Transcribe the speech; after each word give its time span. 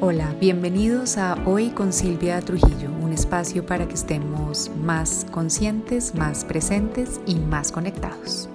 Hola, 0.00 0.36
bienvenidos 0.40 1.16
a 1.18 1.34
Hoy 1.46 1.70
con 1.70 1.92
Silvia 1.92 2.40
Trujillo, 2.40 2.90
un 3.00 3.12
espacio 3.12 3.64
para 3.64 3.86
que 3.86 3.94
estemos 3.94 4.68
más 4.76 5.24
conscientes, 5.30 6.16
más 6.16 6.44
presentes 6.44 7.20
y 7.26 7.36
más 7.36 7.70
conectados. 7.70 8.50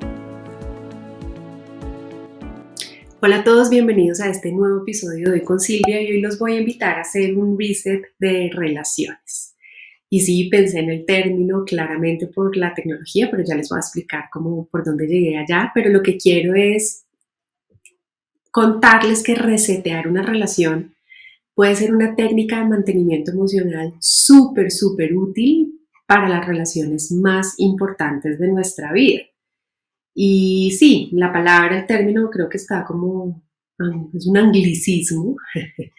Hola 3.22 3.38
a 3.38 3.44
todos, 3.46 3.70
bienvenidos 3.70 4.20
a 4.20 4.30
este 4.30 4.52
nuevo 4.52 4.82
episodio 4.82 5.30
de 5.30 5.40
Hoy 5.40 5.44
con 5.44 5.62
Silvia 5.62 6.02
y 6.02 6.12
hoy 6.12 6.22
los 6.22 6.38
voy 6.38 6.58
a 6.58 6.60
invitar 6.60 6.98
a 6.98 7.02
hacer 7.02 7.36
un 7.38 7.58
reset 7.58 8.04
de 8.20 8.52
relaciones. 8.54 9.56
Y 10.10 10.20
sí, 10.22 10.50
pensé 10.50 10.80
en 10.80 10.90
el 10.90 11.06
término 11.06 11.64
claramente 11.64 12.28
por 12.28 12.58
la 12.58 12.74
tecnología, 12.74 13.30
pero 13.32 13.44
ya 13.48 13.56
les 13.56 13.70
voy 13.70 13.78
a 13.78 13.80
explicar 13.80 14.26
cómo, 14.32 14.68
por 14.68 14.84
dónde 14.84 15.08
llegué 15.08 15.38
allá, 15.38 15.72
pero 15.74 15.90
lo 15.90 16.04
que 16.04 16.18
quiero 16.18 16.54
es 16.54 17.06
contarles 18.52 19.24
que 19.24 19.36
resetear 19.36 20.08
una 20.08 20.22
relación 20.22 20.96
puede 21.60 21.76
ser 21.76 21.94
una 21.94 22.16
técnica 22.16 22.60
de 22.60 22.70
mantenimiento 22.70 23.32
emocional 23.32 23.94
súper, 24.00 24.72
súper 24.72 25.14
útil 25.14 25.82
para 26.08 26.30
las 26.30 26.48
relaciones 26.48 27.12
más 27.12 27.56
importantes 27.58 28.40
de 28.40 28.48
nuestra 28.48 28.94
vida. 28.94 29.24
Y 30.16 30.72
sí, 30.80 31.10
la 31.12 31.34
palabra, 31.34 31.82
el 31.82 31.86
término 31.86 32.30
creo 32.30 32.48
que 32.48 32.56
está 32.56 32.86
como, 32.86 33.44
es 34.14 34.26
un 34.26 34.38
anglicismo. 34.38 35.36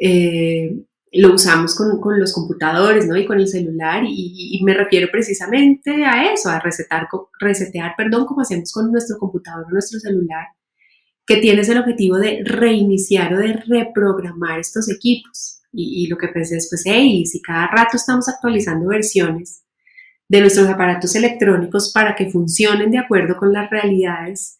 Eh, 0.00 0.84
lo 1.10 1.34
usamos 1.34 1.74
con, 1.74 2.00
con, 2.00 2.20
los 2.20 2.32
computadores 2.32 3.08
¿no? 3.08 3.16
y 3.16 3.26
con 3.26 3.40
el 3.40 3.48
celular 3.48 4.04
y, 4.06 4.60
me 4.64 4.72
refiero 4.72 5.08
precisamente 5.10 6.04
a 6.04 6.32
eso, 6.32 6.50
a 6.50 6.60
resetar, 6.60 7.08
resetear, 7.40 7.94
perdón, 7.96 8.24
como 8.24 8.42
hacemos 8.42 8.70
con 8.70 8.92
nuestro 8.92 9.18
computador 9.18 9.66
o 9.66 9.70
nuestro 9.72 9.98
celular 9.98 10.46
que 11.28 11.36
tienes 11.36 11.68
el 11.68 11.76
objetivo 11.76 12.16
de 12.16 12.40
reiniciar 12.42 13.34
o 13.34 13.38
de 13.38 13.52
reprogramar 13.52 14.58
estos 14.58 14.90
equipos. 14.90 15.60
Y, 15.70 16.06
lo 16.06 16.16
que 16.16 16.28
pensé 16.28 16.54
después, 16.54 16.82
hey, 16.86 17.26
si 17.26 17.42
cada 17.42 17.66
rato 17.66 17.98
estamos 17.98 18.26
actualizando 18.30 18.88
versiones 18.88 19.62
de 20.26 20.40
nuestros 20.40 20.66
aparatos 20.66 21.14
electrónicos 21.14 21.92
para 21.92 22.16
que 22.16 22.30
funcionen 22.30 22.90
de 22.90 22.98
acuerdo 22.98 23.36
con 23.36 23.52
las 23.52 23.68
realidades, 23.68 24.58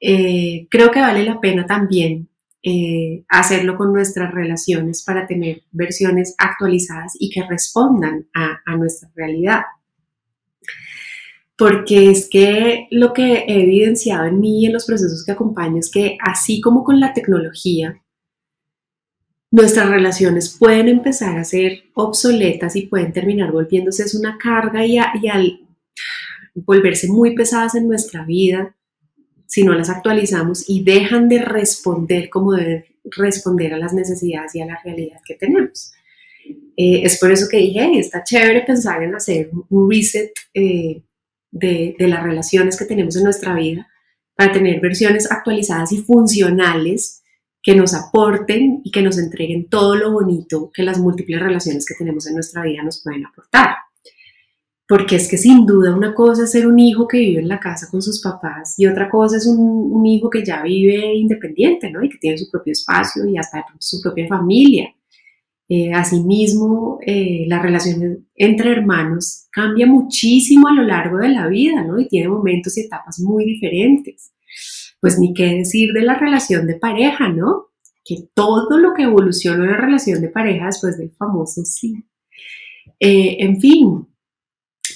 eh, 0.00 0.66
creo 0.68 0.90
que 0.90 1.00
vale 1.00 1.22
la 1.22 1.40
pena 1.40 1.64
también 1.64 2.28
eh, 2.64 3.24
hacerlo 3.28 3.76
con 3.76 3.92
nuestras 3.92 4.34
relaciones 4.34 5.04
para 5.04 5.28
tener 5.28 5.62
versiones 5.70 6.34
actualizadas 6.36 7.12
y 7.20 7.30
que 7.30 7.46
respondan 7.46 8.26
a, 8.34 8.60
a 8.66 8.76
nuestra 8.76 9.08
realidad 9.14 9.62
porque 11.62 12.10
es 12.10 12.28
que 12.28 12.88
lo 12.90 13.12
que 13.12 13.44
he 13.46 13.62
evidenciado 13.62 14.24
en 14.24 14.40
mí 14.40 14.62
y 14.62 14.66
en 14.66 14.72
los 14.72 14.84
procesos 14.84 15.24
que 15.24 15.30
acompaño 15.30 15.78
es 15.78 15.92
que 15.92 16.18
así 16.20 16.60
como 16.60 16.82
con 16.82 16.98
la 16.98 17.14
tecnología, 17.14 18.02
nuestras 19.52 19.88
relaciones 19.88 20.56
pueden 20.58 20.88
empezar 20.88 21.38
a 21.38 21.44
ser 21.44 21.84
obsoletas 21.94 22.74
y 22.74 22.88
pueden 22.88 23.12
terminar 23.12 23.52
volviéndose 23.52 24.04
una 24.16 24.38
carga 24.38 24.84
y, 24.84 24.98
al 24.98 25.60
volverse 26.56 27.06
muy 27.06 27.36
pesadas 27.36 27.76
en 27.76 27.86
nuestra 27.86 28.24
vida, 28.24 28.74
si 29.46 29.62
no 29.62 29.72
las 29.72 29.88
actualizamos 29.88 30.68
y 30.68 30.82
dejan 30.82 31.28
de 31.28 31.42
responder 31.42 32.28
como 32.28 32.54
deben 32.54 32.86
responder 33.04 33.72
a 33.74 33.78
las 33.78 33.92
necesidades 33.92 34.56
y 34.56 34.62
a 34.62 34.66
la 34.66 34.80
realidad 34.84 35.20
que 35.24 35.36
tenemos. 35.36 35.92
Eh, 36.76 37.02
es 37.04 37.20
por 37.20 37.30
eso 37.30 37.46
que 37.48 37.58
dije, 37.58 38.00
está 38.00 38.24
chévere 38.24 38.62
pensar 38.62 39.00
en 39.04 39.14
hacer 39.14 39.50
un 39.68 39.88
reset 39.88 40.32
eh, 40.54 41.04
de, 41.52 41.94
las 41.98 42.22
relaciones 42.22 42.76
que 42.76 42.86
tenemos 42.86 43.16
en 43.16 43.24
nuestra 43.24 43.54
vida 43.54 43.86
para 44.34 44.52
tener 44.52 44.80
versiones 44.80 45.30
actualizadas 45.30 45.92
y 45.92 45.98
funcionales 45.98 47.22
que 47.62 47.76
nos 47.76 47.94
aporten 47.94 48.80
y 48.82 48.90
que 48.90 49.02
nos 49.02 49.18
entreguen 49.18 49.68
todo 49.68 49.94
lo 49.94 50.10
bonito 50.10 50.70
que 50.74 50.82
las 50.82 50.98
múltiples 50.98 51.40
relaciones 51.40 51.86
que 51.86 51.94
tenemos 51.94 52.26
en 52.26 52.34
nuestra 52.34 52.62
vida 52.62 52.82
nos 52.82 53.02
pueden 53.02 53.24
aportar. 53.24 53.76
Porque 54.88 55.16
es 55.16 55.28
que 55.28 55.38
sin 55.38 55.64
duda 55.64 55.94
una 55.94 56.12
cosa 56.12 56.42
es 56.42 56.50
ser 56.50 56.66
un 56.66 56.78
hijo 56.78 57.06
que 57.06 57.18
vive 57.18 57.40
en 57.40 57.48
la 57.48 57.60
casa 57.60 57.88
con 57.88 58.02
sus 58.02 58.20
papás 58.20 58.74
y 58.78 58.86
otra 58.86 59.08
cosa 59.08 59.36
es 59.36 59.46
un, 59.46 60.04
hijo 60.04 60.28
que 60.28 60.44
ya 60.44 60.62
vive 60.62 61.14
independiente, 61.14 61.90
¿no? 61.90 62.02
Y 62.02 62.08
que 62.08 62.18
tiene 62.18 62.36
su 62.36 62.50
propio 62.50 62.72
espacio 62.72 63.24
y 63.26 63.38
hasta 63.38 63.64
su 63.78 64.00
propia 64.02 64.26
familia. 64.26 64.92
Eh, 65.74 65.90
asimismo, 65.94 66.98
eh, 67.06 67.46
la 67.48 67.62
relación 67.62 68.28
entre 68.34 68.72
hermanos 68.72 69.46
cambia 69.50 69.86
muchísimo 69.86 70.68
a 70.68 70.74
lo 70.74 70.82
largo 70.82 71.16
de 71.16 71.30
la 71.30 71.46
vida, 71.46 71.82
¿no? 71.82 71.98
Y 71.98 72.08
tiene 72.08 72.28
momentos 72.28 72.76
y 72.76 72.82
etapas 72.82 73.20
muy 73.20 73.46
diferentes. 73.46 74.34
Pues 75.00 75.18
ni 75.18 75.32
qué 75.32 75.46
decir 75.46 75.94
de 75.94 76.02
la 76.02 76.18
relación 76.18 76.66
de 76.66 76.74
pareja, 76.74 77.30
¿no? 77.30 77.68
Que 78.04 78.16
todo 78.34 78.76
lo 78.76 78.92
que 78.92 79.04
evoluciona 79.04 79.64
en 79.64 79.70
la 79.70 79.78
relación 79.78 80.20
de 80.20 80.28
pareja 80.28 80.66
después 80.66 80.98
del 80.98 81.12
famoso 81.12 81.64
sí. 81.64 81.94
Eh, 83.00 83.38
en 83.40 83.58
fin, 83.58 84.08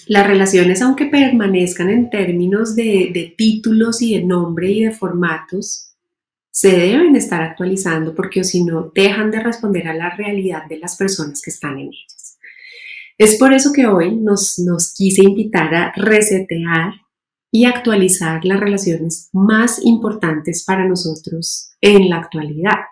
las 0.09 0.27
relaciones, 0.27 0.83
aunque 0.83 1.07
permanezcan 1.07 1.89
en 1.89 2.11
términos 2.11 2.77
de 2.77 3.35
títulos 3.39 4.03
y 4.03 4.15
de 4.15 4.25
nombre 4.25 4.71
y 4.71 4.85
de 4.85 4.91
formatos, 4.91 5.96
se 6.57 6.71
deben 6.71 7.15
estar 7.17 7.43
actualizando 7.43 8.15
porque 8.15 8.43
si 8.43 8.65
no 8.65 8.91
dejan 8.95 9.31
de 9.31 9.41
responder 9.41 9.89
a 9.89 9.95
la 9.95 10.17
realidad 10.17 10.65
de 10.67 10.79
las 10.79 10.97
personas 10.97 11.43
que 11.43 11.51
están 11.51 11.79
en 11.79 11.89
ellas. 11.89 12.39
Es 13.19 13.37
por 13.37 13.53
eso 13.53 13.75
que 13.75 13.87
hoy 13.87 14.17
nos, 14.17 14.59
nos 14.61 14.95
quise 14.95 15.23
invitar 15.23 15.75
a 15.75 15.93
resetear 15.95 16.95
y 17.53 17.67
actualizar 17.67 18.43
las 18.47 18.59
relaciones 18.59 19.29
más 19.35 19.85
importantes 19.85 20.65
para 20.65 20.89
nosotros 20.89 21.73
en 21.83 22.09
la 22.09 22.17
actualidad. 22.17 22.87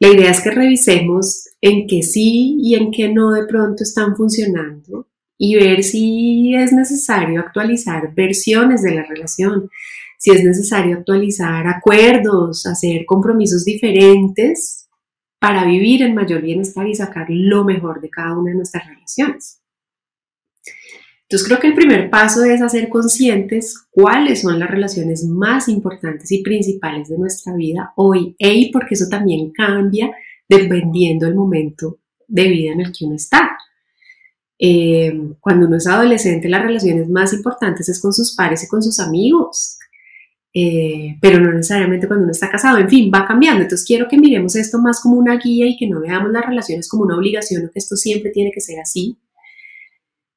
La 0.00 0.08
idea 0.08 0.32
es 0.32 0.40
que 0.40 0.50
revisemos 0.50 1.50
en 1.60 1.86
qué 1.86 2.02
sí 2.02 2.56
y 2.60 2.74
en 2.74 2.90
qué 2.90 3.12
no 3.12 3.30
de 3.30 3.46
pronto 3.46 3.84
están 3.84 4.16
funcionando 4.16 5.06
y 5.38 5.54
ver 5.54 5.84
si 5.84 6.56
es 6.56 6.72
necesario 6.72 7.42
actualizar 7.42 8.12
versiones 8.12 8.82
de 8.82 8.96
la 8.96 9.04
relación, 9.04 9.70
si 10.20 10.32
es 10.32 10.44
necesario 10.44 10.98
actualizar 10.98 11.66
acuerdos, 11.66 12.66
hacer 12.66 13.06
compromisos 13.06 13.64
diferentes 13.64 14.86
para 15.38 15.64
vivir 15.64 16.02
en 16.02 16.14
mayor 16.14 16.42
bienestar 16.42 16.86
y 16.86 16.94
sacar 16.94 17.26
lo 17.30 17.64
mejor 17.64 18.02
de 18.02 18.10
cada 18.10 18.36
una 18.36 18.50
de 18.50 18.56
nuestras 18.58 18.86
relaciones. 18.86 19.62
Entonces 21.22 21.48
creo 21.48 21.58
que 21.58 21.68
el 21.68 21.74
primer 21.74 22.10
paso 22.10 22.44
es 22.44 22.60
hacer 22.60 22.90
conscientes 22.90 23.86
cuáles 23.90 24.42
son 24.42 24.58
las 24.58 24.70
relaciones 24.70 25.24
más 25.24 25.68
importantes 25.68 26.30
y 26.32 26.42
principales 26.42 27.08
de 27.08 27.16
nuestra 27.16 27.54
vida 27.54 27.94
hoy, 27.96 28.36
porque 28.74 28.94
eso 28.94 29.06
también 29.08 29.50
cambia 29.52 30.10
dependiendo 30.46 31.24
del 31.24 31.34
momento 31.34 32.00
de 32.28 32.46
vida 32.46 32.72
en 32.72 32.80
el 32.82 32.92
que 32.92 33.06
uno 33.06 33.14
está. 33.14 33.56
Eh, 34.58 35.18
cuando 35.40 35.66
uno 35.66 35.78
es 35.78 35.86
adolescente, 35.86 36.50
las 36.50 36.62
relaciones 36.62 37.08
más 37.08 37.32
importantes 37.32 37.88
es 37.88 38.02
con 38.02 38.12
sus 38.12 38.34
pares 38.34 38.62
y 38.64 38.68
con 38.68 38.82
sus 38.82 39.00
amigos. 39.00 39.78
Eh, 40.52 41.16
pero 41.20 41.38
no 41.38 41.52
necesariamente 41.52 42.08
cuando 42.08 42.24
uno 42.24 42.32
está 42.32 42.50
casado, 42.50 42.78
en 42.78 42.88
fin, 42.88 43.10
va 43.14 43.26
cambiando. 43.26 43.62
Entonces 43.62 43.86
quiero 43.86 44.08
que 44.08 44.18
miremos 44.18 44.56
esto 44.56 44.78
más 44.78 45.00
como 45.00 45.16
una 45.16 45.36
guía 45.36 45.66
y 45.66 45.76
que 45.76 45.86
no 45.86 46.00
veamos 46.00 46.32
las 46.32 46.44
relaciones 46.44 46.88
como 46.88 47.04
una 47.04 47.16
obligación 47.16 47.66
o 47.66 47.70
que 47.70 47.78
esto 47.78 47.96
siempre 47.96 48.30
tiene 48.30 48.50
que 48.52 48.60
ser 48.60 48.80
así. 48.80 49.18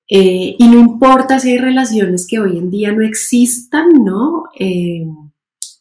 Eh, 0.09 0.56
y 0.59 0.68
no 0.68 0.79
importa 0.79 1.40
si 1.40 1.52
hay 1.52 1.57
relaciones 1.57 2.28
que 2.28 2.40
hoy 2.40 2.57
en 2.57 2.69
día 2.69 2.91
no 2.91 3.03
existan, 3.03 4.03
¿no? 4.03 4.44
Eh, 4.59 5.06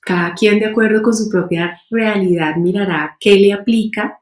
cada 0.00 0.34
quien 0.34 0.58
de 0.58 0.66
acuerdo 0.66 1.02
con 1.02 1.14
su 1.14 1.28
propia 1.28 1.80
realidad 1.90 2.56
mirará 2.56 3.16
qué 3.20 3.36
le 3.36 3.52
aplica 3.52 4.18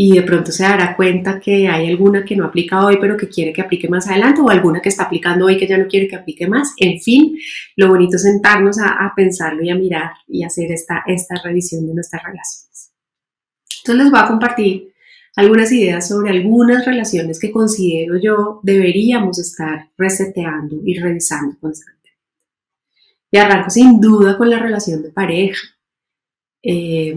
y 0.00 0.14
de 0.14 0.22
pronto 0.22 0.52
se 0.52 0.62
dará 0.62 0.94
cuenta 0.94 1.40
que 1.40 1.66
hay 1.66 1.88
alguna 1.88 2.24
que 2.24 2.36
no 2.36 2.44
aplica 2.44 2.86
hoy, 2.86 2.98
pero 3.00 3.16
que 3.16 3.28
quiere 3.28 3.52
que 3.52 3.62
aplique 3.62 3.88
más 3.88 4.06
adelante, 4.06 4.40
o 4.40 4.48
alguna 4.48 4.80
que 4.80 4.90
está 4.90 5.02
aplicando 5.02 5.46
hoy 5.46 5.58
que 5.58 5.66
ya 5.66 5.76
no 5.76 5.88
quiere 5.88 6.06
que 6.06 6.14
aplique 6.14 6.46
más. 6.46 6.72
En 6.76 7.00
fin, 7.00 7.36
lo 7.74 7.88
bonito 7.88 8.14
es 8.14 8.22
sentarnos 8.22 8.78
a, 8.78 9.12
pensarlo 9.16 9.60
y 9.60 9.70
a 9.70 9.74
mirar 9.74 10.12
y 10.28 10.44
hacer 10.44 10.70
esta, 10.70 11.02
esta 11.04 11.34
revisión 11.42 11.84
de 11.84 11.94
nuestras 11.94 12.22
relaciones. 12.22 12.92
Entonces 13.78 14.04
les 14.04 14.12
voy 14.12 14.20
a 14.20 14.28
compartir 14.28 14.94
algunas 15.34 15.72
ideas 15.72 16.06
sobre 16.06 16.30
algunas 16.30 16.86
relaciones 16.86 17.40
que 17.40 17.50
considero 17.50 18.20
yo 18.20 18.60
deberíamos 18.62 19.40
estar 19.40 19.90
reseteando 19.98 20.76
y 20.84 20.96
revisando 20.96 21.56
constantemente. 21.60 22.20
Y 23.32 23.38
arranco 23.38 23.70
sin 23.70 24.00
duda 24.00 24.38
con 24.38 24.48
la 24.48 24.60
relación 24.60 25.02
de 25.02 25.10
pareja. 25.10 25.60
Eh, 26.62 27.16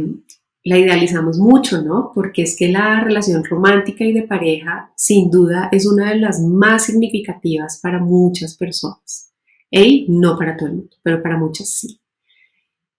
la 0.63 0.77
idealizamos 0.77 1.39
mucho, 1.39 1.81
¿no? 1.81 2.11
Porque 2.13 2.43
es 2.43 2.55
que 2.55 2.69
la 2.69 3.01
relación 3.01 3.43
romántica 3.43 4.03
y 4.03 4.13
de 4.13 4.23
pareja, 4.23 4.91
sin 4.95 5.31
duda, 5.31 5.69
es 5.71 5.87
una 5.87 6.11
de 6.11 6.19
las 6.19 6.39
más 6.39 6.85
significativas 6.85 7.79
para 7.81 7.99
muchas 7.99 8.55
personas. 8.55 9.31
Y 9.71 10.05
no 10.09 10.37
para 10.37 10.57
todo 10.57 10.69
el 10.69 10.75
mundo, 10.75 10.97
pero 11.01 11.23
para 11.23 11.37
muchas 11.37 11.69
sí. 11.69 12.01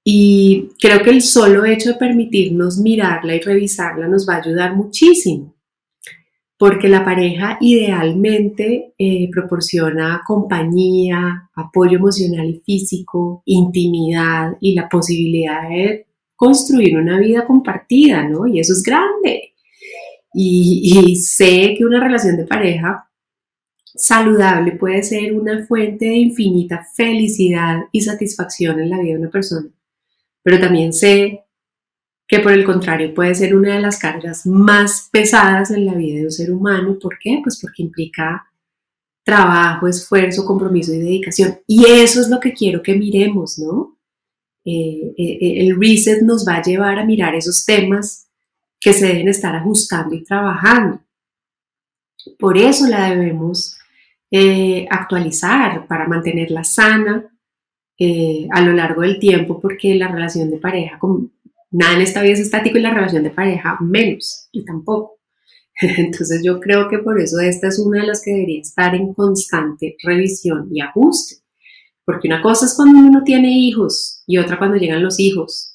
Y 0.04 0.70
creo 0.80 1.02
que 1.02 1.10
el 1.10 1.22
solo 1.22 1.64
hecho 1.64 1.90
de 1.90 1.98
permitirnos 1.98 2.78
mirarla 2.78 3.36
y 3.36 3.40
revisarla 3.40 4.08
nos 4.08 4.28
va 4.28 4.34
a 4.34 4.38
ayudar 4.38 4.74
muchísimo, 4.74 5.54
porque 6.58 6.88
la 6.88 7.04
pareja 7.04 7.58
idealmente 7.60 8.94
eh, 8.98 9.30
proporciona 9.30 10.22
compañía, 10.26 11.50
apoyo 11.54 11.98
emocional 11.98 12.48
y 12.48 12.62
físico, 12.66 13.42
intimidad 13.44 14.56
y 14.60 14.74
la 14.74 14.88
posibilidad 14.88 15.68
de 15.68 16.06
construir 16.36 16.96
una 16.96 17.18
vida 17.18 17.46
compartida, 17.46 18.28
¿no? 18.28 18.46
Y 18.46 18.60
eso 18.60 18.72
es 18.72 18.82
grande. 18.82 19.52
Y, 20.34 21.16
sé 21.16 21.74
que 21.76 21.84
una 21.84 22.00
relación 22.00 22.36
de 22.36 22.46
pareja 22.46 23.08
saludable 23.94 24.72
puede 24.72 25.02
ser 25.02 25.34
una 25.34 25.66
fuente 25.66 26.06
de 26.06 26.16
infinita 26.16 26.86
felicidad 26.94 27.82
y 27.92 28.00
satisfacción 28.00 28.80
en 28.80 28.90
la 28.90 28.98
vida 28.98 29.12
de 29.14 29.20
una 29.20 29.30
persona. 29.30 29.68
Pero 30.42 30.58
también 30.58 30.92
sé 30.92 31.44
que 32.26 32.40
por 32.40 32.52
el 32.52 32.64
contrario 32.64 33.12
puede 33.12 33.34
ser 33.34 33.54
una 33.54 33.74
de 33.74 33.82
las 33.82 33.98
cargas 33.98 34.46
más 34.46 35.08
pesadas 35.12 35.70
en 35.70 35.84
la 35.84 35.94
vida 35.94 36.20
de 36.20 36.24
un 36.24 36.32
ser 36.32 36.50
humano. 36.50 36.98
¿Por 36.98 37.18
qué? 37.18 37.40
Pues 37.42 37.60
porque 37.60 37.82
implica 37.82 38.46
trabajo, 39.22 39.86
esfuerzo, 39.86 40.44
compromiso 40.46 40.94
y 40.94 40.98
dedicación. 40.98 41.58
Y 41.66 41.84
eso 41.86 42.20
es 42.20 42.28
lo 42.28 42.40
que 42.40 42.54
quiero 42.54 42.82
que 42.82 42.94
miremos, 42.94 43.58
¿no? 43.58 43.98
Eh, 44.64 45.12
eh, 45.18 45.38
eh, 45.40 45.66
el 45.66 45.80
reset 45.80 46.22
nos 46.22 46.46
va 46.46 46.56
a 46.56 46.62
llevar 46.62 46.98
a 46.98 47.04
mirar 47.04 47.34
esos 47.34 47.64
temas 47.64 48.28
que 48.80 48.92
se 48.92 49.06
deben 49.06 49.28
estar 49.28 49.54
ajustando 49.54 50.14
y 50.14 50.24
trabajando. 50.24 51.00
Por 52.38 52.56
eso 52.58 52.86
la 52.86 53.10
debemos 53.10 53.78
actualizar 54.88 55.86
para 55.86 56.08
mantenerla 56.08 56.64
sana 56.64 57.28
a 58.50 58.60
lo 58.62 58.72
largo 58.72 59.02
del 59.02 59.18
tiempo, 59.18 59.60
porque 59.60 59.94
la 59.94 60.08
relación 60.08 60.50
de 60.50 60.56
pareja, 60.56 60.98
nada 61.70 61.94
en 61.94 62.00
esta 62.00 62.22
vida 62.22 62.32
es 62.32 62.40
estático 62.40 62.78
y 62.78 62.80
la 62.80 62.94
relación 62.94 63.24
de 63.24 63.30
pareja 63.30 63.76
menos, 63.80 64.48
y 64.50 64.64
tampoco. 64.64 65.18
Entonces 65.80 66.42
yo 66.42 66.60
creo 66.60 66.88
que 66.88 66.98
por 66.98 67.20
eso 67.20 67.40
esta 67.40 67.68
es 67.68 67.78
una 67.78 68.00
de 68.00 68.06
las 68.06 68.22
que 68.22 68.32
debería 68.32 68.60
estar 68.60 68.94
en 68.94 69.12
constante 69.12 69.96
revisión 70.02 70.68
y 70.72 70.80
ajuste. 70.80 71.41
Porque 72.04 72.28
una 72.28 72.42
cosa 72.42 72.66
es 72.66 72.74
cuando 72.74 72.98
uno 72.98 73.22
tiene 73.24 73.50
hijos 73.50 74.22
y 74.26 74.38
otra 74.38 74.58
cuando 74.58 74.76
llegan 74.76 75.02
los 75.02 75.20
hijos. 75.20 75.72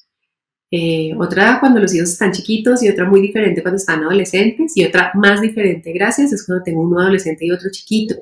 Eh, 0.70 1.14
otra 1.18 1.60
cuando 1.60 1.80
los 1.80 1.94
hijos 1.94 2.10
están 2.10 2.32
chiquitos 2.32 2.82
y 2.82 2.90
otra 2.90 3.08
muy 3.08 3.22
diferente 3.22 3.62
cuando 3.62 3.78
están 3.78 4.02
adolescentes 4.02 4.76
y 4.76 4.84
otra 4.84 5.12
más 5.14 5.40
diferente, 5.40 5.92
gracias, 5.92 6.30
es 6.30 6.44
cuando 6.44 6.62
tengo 6.62 6.82
uno 6.82 7.00
adolescente 7.00 7.46
y 7.46 7.50
otro 7.50 7.70
chiquito. 7.70 8.16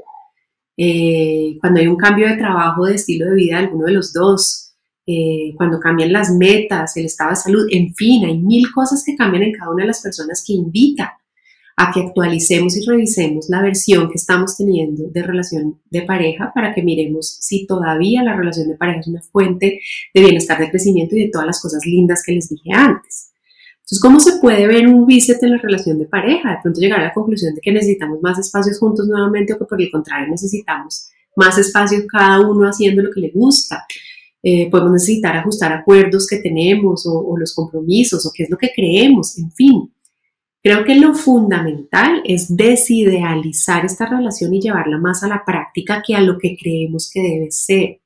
Eh, 0.77 1.57
cuando 1.61 1.81
hay 1.81 1.89
un 1.89 1.97
cambio 1.97 2.29
de 2.29 2.37
trabajo, 2.37 2.85
de 2.85 2.95
estilo 2.95 3.27
de 3.27 3.35
vida 3.35 3.57
de 3.57 3.65
alguno 3.65 3.87
de 3.87 3.93
los 3.93 4.13
dos, 4.13 4.75
eh, 5.07 5.55
cuando 5.57 5.81
cambian 5.81 6.13
las 6.13 6.31
metas, 6.31 6.97
el 6.97 7.07
estado 7.07 7.31
de 7.31 7.37
salud, 7.37 7.67
en 7.71 7.95
fin, 7.95 8.25
hay 8.25 8.39
mil 8.39 8.71
cosas 8.73 9.03
que 9.05 9.17
cambian 9.17 9.45
en 9.45 9.53
cada 9.53 9.71
una 9.71 9.85
de 9.85 9.89
las 9.89 10.03
personas 10.03 10.45
que 10.47 10.53
invita 10.53 11.19
a 11.77 11.93
que 11.93 12.01
actualicemos 12.01 12.75
y 12.77 12.87
revisemos 12.87 13.51
la 13.51 13.61
versión 13.61 14.09
que 14.09 14.17
estamos 14.17 14.57
teniendo 14.57 15.09
de 15.11 15.23
relación 15.23 15.79
de 15.91 16.03
pareja 16.03 16.51
para 16.55 16.75
que 16.75 16.83
miremos 16.83 17.37
si 17.41 17.67
todavía 17.67 18.23
la 18.23 18.35
relación 18.35 18.69
de 18.69 18.77
pareja 18.77 19.01
es 19.01 19.09
una 19.09 19.21
fuente 19.21 19.81
de 20.15 20.21
bienestar, 20.21 20.59
de 20.59 20.71
crecimiento 20.71 21.15
y 21.15 21.25
de 21.25 21.31
todas 21.31 21.47
las 21.47 21.61
cosas 21.61 21.85
lindas 21.85 22.23
que 22.25 22.33
les 22.33 22.49
dije 22.49 22.73
antes. 22.73 23.31
Entonces, 23.75 24.01
¿cómo 24.01 24.21
se 24.21 24.41
puede 24.41 24.67
ver 24.67 24.89
un 24.89 25.09
reset 25.09 25.41
en 25.43 25.53
la 25.53 25.59
relación 25.59 25.99
de 25.99 26.07
pareja? 26.07 26.51
De 26.51 26.57
pronto 26.63 26.81
llegar 26.81 27.01
a 27.01 27.05
la 27.05 27.15
conclusión 27.15 27.55
de 27.55 27.61
que 27.61 27.71
necesitamos 27.71 28.21
más 28.23 28.39
espacios 28.39 28.79
juntos 28.79 29.07
nuevamente 29.07 29.53
o 29.53 29.59
que 29.59 29.67
por 29.67 29.81
el 29.81 29.91
contrario 29.91 30.29
necesitamos 30.29 31.11
más 31.37 31.59
espacio 31.59 32.05
cada 32.11 32.41
uno 32.41 32.67
haciendo 32.67 33.03
lo 33.03 33.11
que 33.11 33.21
le 33.21 33.31
gusta. 33.31 33.87
Eh, 34.43 34.71
podemos 34.71 34.93
necesitar 34.93 35.37
ajustar 35.37 35.73
acuerdos 35.73 36.27
que 36.27 36.39
tenemos 36.39 37.05
o 37.07 37.37
los 37.37 37.55
compromisos 37.55 38.25
o 38.25 38.31
qué 38.35 38.45
es 38.45 38.51
lo 38.51 38.57
que 38.57 38.73
creemos, 38.75 39.37
en 39.39 39.53
fin. 39.53 39.91
Creo 40.67 40.85
que 40.85 40.97
lo 40.97 41.15
fundamental 41.15 42.23
es 42.25 42.57
desidealizar 42.57 43.85
esta 43.85 44.07
relación 44.07 44.53
y 44.53 44.61
llevarla 44.61 44.99
más 44.99 45.23
a 45.23 45.29
la 45.29 45.45
práctica 45.47 46.03
que 46.05 46.17
a 46.17 46.21
lo 46.21 46.39
que 46.39 46.57
creemos 46.61 47.09
que 47.09 47.23
debe 47.23 47.53
ser. 47.53 48.01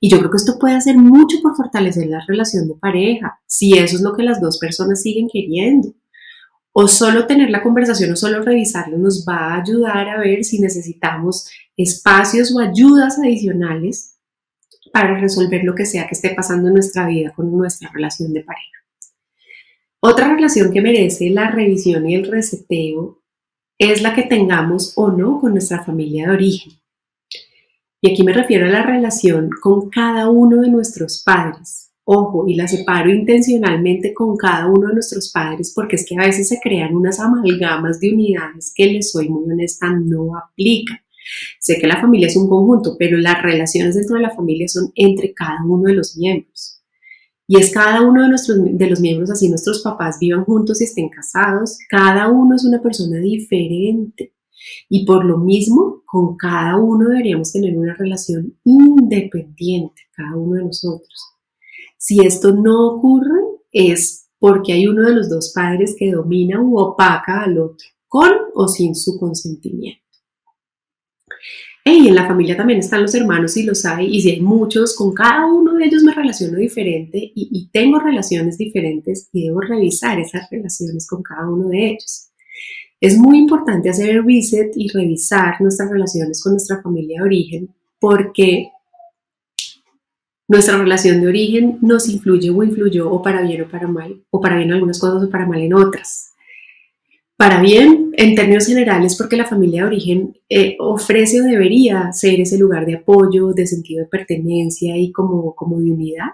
Y 0.00 0.10
yo 0.10 0.18
creo 0.18 0.28
que 0.28 0.38
esto 0.38 0.58
puede 0.58 0.74
hacer 0.74 0.96
mucho 0.96 1.36
por 1.40 1.54
fortalecer 1.54 2.08
la 2.08 2.18
relación 2.26 2.66
de 2.66 2.74
pareja, 2.74 3.38
si 3.46 3.78
eso 3.78 3.94
es 3.94 4.02
lo 4.02 4.12
que 4.12 4.24
las 4.24 4.40
dos 4.40 4.58
personas 4.58 5.02
siguen 5.02 5.28
queriendo. 5.32 5.94
O 6.72 6.88
solo 6.88 7.28
tener 7.28 7.50
la 7.50 7.62
conversación 7.62 8.10
o 8.10 8.16
solo 8.16 8.42
revisarlo 8.42 8.98
nos 8.98 9.24
va 9.24 9.54
a 9.54 9.60
ayudar 9.60 10.08
a 10.08 10.18
ver 10.18 10.42
si 10.42 10.58
necesitamos 10.58 11.48
espacios 11.76 12.52
o 12.52 12.58
ayudas 12.58 13.20
adicionales 13.20 14.16
para 14.92 15.20
resolver 15.20 15.62
lo 15.62 15.76
que 15.76 15.86
sea 15.86 16.08
que 16.08 16.16
esté 16.16 16.34
pasando 16.34 16.66
en 16.66 16.74
nuestra 16.74 17.06
vida 17.06 17.32
con 17.36 17.56
nuestra 17.56 17.88
relación 17.94 18.32
de 18.32 18.42
pareja. 18.42 18.83
Otra 20.06 20.34
relación 20.34 20.70
que 20.70 20.82
merece 20.82 21.30
la 21.30 21.50
revisión 21.50 22.06
y 22.06 22.14
el 22.14 22.30
reseteo 22.30 23.22
es 23.78 24.02
la 24.02 24.14
que 24.14 24.24
tengamos 24.24 24.92
o 24.96 25.10
no 25.10 25.40
con 25.40 25.52
nuestra 25.52 25.82
familia 25.82 26.26
de 26.26 26.34
origen. 26.34 26.74
Y 28.02 28.12
aquí 28.12 28.22
me 28.22 28.34
refiero 28.34 28.66
a 28.66 28.68
la 28.68 28.82
relación 28.82 29.48
con 29.62 29.88
cada 29.88 30.28
uno 30.28 30.60
de 30.60 30.68
nuestros 30.68 31.22
padres. 31.24 31.90
Ojo, 32.04 32.46
y 32.46 32.54
la 32.54 32.68
separo 32.68 33.10
intencionalmente 33.10 34.12
con 34.12 34.36
cada 34.36 34.66
uno 34.66 34.88
de 34.88 34.92
nuestros 34.92 35.32
padres 35.32 35.72
porque 35.74 35.96
es 35.96 36.04
que 36.06 36.16
a 36.16 36.26
veces 36.26 36.48
se 36.48 36.60
crean 36.62 36.94
unas 36.94 37.18
amalgamas 37.18 37.98
de 37.98 38.12
unidades 38.12 38.74
que 38.76 38.84
les 38.84 39.10
soy 39.10 39.30
muy 39.30 39.50
honesta 39.50 39.88
no 39.88 40.36
aplican. 40.36 40.98
Sé 41.58 41.78
que 41.80 41.86
la 41.86 41.98
familia 41.98 42.26
es 42.26 42.36
un 42.36 42.50
conjunto, 42.50 42.96
pero 42.98 43.16
las 43.16 43.42
relaciones 43.42 43.94
dentro 43.94 44.16
de 44.16 44.22
la 44.24 44.34
familia 44.34 44.68
son 44.68 44.92
entre 44.96 45.32
cada 45.32 45.64
uno 45.64 45.84
de 45.84 45.94
los 45.94 46.14
miembros. 46.18 46.83
Y 47.46 47.58
es 47.58 47.72
cada 47.72 48.02
uno 48.02 48.22
de, 48.22 48.28
nuestros, 48.28 48.58
de 48.62 48.90
los 48.90 49.00
miembros, 49.00 49.30
así 49.30 49.48
nuestros 49.48 49.82
papás 49.82 50.18
vivan 50.18 50.44
juntos 50.44 50.80
y 50.80 50.84
estén 50.84 51.10
casados, 51.10 51.78
cada 51.90 52.30
uno 52.30 52.56
es 52.56 52.64
una 52.64 52.80
persona 52.80 53.18
diferente. 53.18 54.34
Y 54.88 55.04
por 55.04 55.24
lo 55.24 55.38
mismo, 55.38 56.02
con 56.06 56.36
cada 56.36 56.78
uno 56.78 57.08
deberíamos 57.08 57.52
tener 57.52 57.76
una 57.76 57.94
relación 57.94 58.56
independiente, 58.64 60.02
cada 60.12 60.36
uno 60.36 60.56
de 60.56 60.64
nosotros. 60.64 61.34
Si 61.98 62.24
esto 62.24 62.52
no 62.52 62.94
ocurre, 62.94 63.40
es 63.72 64.28
porque 64.38 64.72
hay 64.72 64.86
uno 64.86 65.02
de 65.02 65.14
los 65.14 65.28
dos 65.28 65.52
padres 65.54 65.96
que 65.98 66.12
domina 66.12 66.62
u 66.62 66.78
opaca 66.78 67.42
al 67.42 67.58
otro, 67.58 67.88
con 68.08 68.30
o 68.54 68.68
sin 68.68 68.94
su 68.94 69.18
consentimiento. 69.18 70.03
Y 71.86 72.08
en 72.08 72.14
la 72.14 72.26
familia 72.26 72.56
también 72.56 72.78
están 72.78 73.02
los 73.02 73.14
hermanos 73.14 73.58
y 73.58 73.62
los 73.62 73.84
hay, 73.84 74.06
y 74.06 74.22
si 74.22 74.30
hay 74.30 74.40
muchos, 74.40 74.96
con 74.96 75.12
cada 75.12 75.44
uno 75.44 75.74
de 75.74 75.84
ellos 75.84 76.02
me 76.02 76.14
relaciono 76.14 76.56
diferente 76.56 77.18
y, 77.18 77.48
y 77.52 77.68
tengo 77.68 77.98
relaciones 77.98 78.56
diferentes 78.56 79.28
y 79.32 79.48
debo 79.48 79.60
revisar 79.60 80.18
esas 80.18 80.48
relaciones 80.50 81.06
con 81.06 81.22
cada 81.22 81.46
uno 81.46 81.68
de 81.68 81.90
ellos. 81.90 82.30
Es 83.00 83.18
muy 83.18 83.38
importante 83.38 83.90
hacer 83.90 84.08
el 84.10 84.24
reset 84.24 84.72
y 84.76 84.88
revisar 84.88 85.60
nuestras 85.60 85.90
relaciones 85.90 86.42
con 86.42 86.52
nuestra 86.52 86.80
familia 86.80 87.18
de 87.18 87.24
origen 87.24 87.74
porque 88.00 88.70
nuestra 90.48 90.78
relación 90.78 91.20
de 91.20 91.28
origen 91.28 91.78
nos 91.82 92.08
influye 92.08 92.48
o 92.48 92.62
influyó 92.62 93.10
o 93.10 93.20
para 93.20 93.42
bien 93.42 93.60
o 93.62 93.68
para 93.68 93.88
mal, 93.88 94.24
o 94.30 94.40
para 94.40 94.56
bien 94.56 94.68
en 94.68 94.74
algunas 94.74 94.98
cosas 94.98 95.24
o 95.24 95.30
para 95.30 95.46
mal 95.46 95.60
en 95.60 95.74
otras 95.74 96.33
para 97.36 97.60
bien, 97.60 98.12
en 98.16 98.34
términos 98.34 98.66
generales, 98.66 99.16
porque 99.16 99.36
la 99.36 99.46
familia 99.46 99.82
de 99.82 99.86
origen 99.88 100.38
eh, 100.48 100.76
ofrece 100.78 101.40
o 101.40 101.44
debería 101.44 102.12
ser 102.12 102.40
ese 102.40 102.58
lugar 102.58 102.86
de 102.86 102.96
apoyo, 102.96 103.52
de 103.52 103.66
sentido 103.66 104.02
de 104.02 104.08
pertenencia 104.08 104.96
y 104.96 105.10
como, 105.10 105.54
como 105.54 105.80
de 105.80 105.90
unidad. 105.90 106.28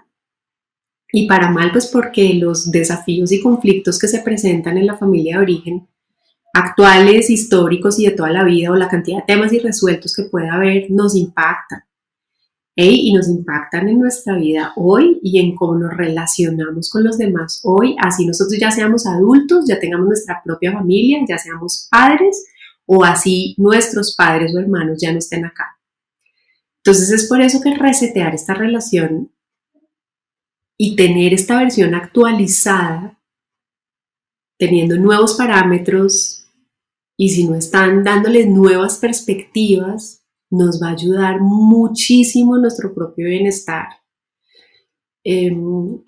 Y 1.12 1.26
para 1.26 1.50
mal, 1.50 1.72
pues 1.72 1.86
porque 1.86 2.34
los 2.34 2.70
desafíos 2.70 3.32
y 3.32 3.40
conflictos 3.40 3.98
que 3.98 4.08
se 4.08 4.20
presentan 4.20 4.76
en 4.76 4.86
la 4.86 4.98
familia 4.98 5.36
de 5.36 5.42
origen, 5.42 5.88
actuales, 6.52 7.30
históricos 7.30 7.98
y 7.98 8.06
de 8.06 8.12
toda 8.12 8.30
la 8.30 8.44
vida, 8.44 8.70
o 8.70 8.76
la 8.76 8.88
cantidad 8.88 9.18
de 9.18 9.34
temas 9.34 9.52
irresueltos 9.52 10.14
que 10.14 10.24
puede 10.24 10.48
haber, 10.48 10.90
nos 10.90 11.16
impactan 11.16 11.82
y 12.76 13.12
nos 13.12 13.28
impactan 13.28 13.88
en 13.88 13.98
nuestra 13.98 14.36
vida 14.36 14.72
hoy 14.76 15.18
y 15.22 15.38
en 15.40 15.54
cómo 15.54 15.78
nos 15.78 15.96
relacionamos 15.96 16.90
con 16.90 17.04
los 17.04 17.18
demás 17.18 17.60
hoy, 17.64 17.96
así 18.00 18.26
nosotros 18.26 18.58
ya 18.58 18.70
seamos 18.70 19.06
adultos, 19.06 19.66
ya 19.68 19.78
tengamos 19.78 20.06
nuestra 20.06 20.40
propia 20.44 20.72
familia, 20.72 21.18
ya 21.28 21.38
seamos 21.38 21.88
padres 21.90 22.46
o 22.86 23.04
así 23.04 23.54
nuestros 23.58 24.14
padres 24.16 24.54
o 24.54 24.58
hermanos 24.58 24.98
ya 25.00 25.12
no 25.12 25.18
estén 25.18 25.44
acá. 25.44 25.78
Entonces 26.82 27.10
es 27.10 27.28
por 27.28 27.40
eso 27.40 27.60
que 27.60 27.74
resetear 27.74 28.34
esta 28.34 28.54
relación 28.54 29.30
y 30.78 30.96
tener 30.96 31.34
esta 31.34 31.58
versión 31.58 31.94
actualizada, 31.94 33.20
teniendo 34.58 34.96
nuevos 34.96 35.34
parámetros 35.34 36.46
y 37.18 37.28
si 37.28 37.46
no 37.46 37.54
están 37.54 38.02
dándoles 38.02 38.48
nuevas 38.48 38.96
perspectivas, 38.96 40.19
nos 40.50 40.82
va 40.82 40.88
a 40.88 40.92
ayudar 40.92 41.40
muchísimo 41.40 42.58
nuestro 42.58 42.92
propio 42.92 43.26
bienestar. 43.26 43.86
Em, 45.24 46.00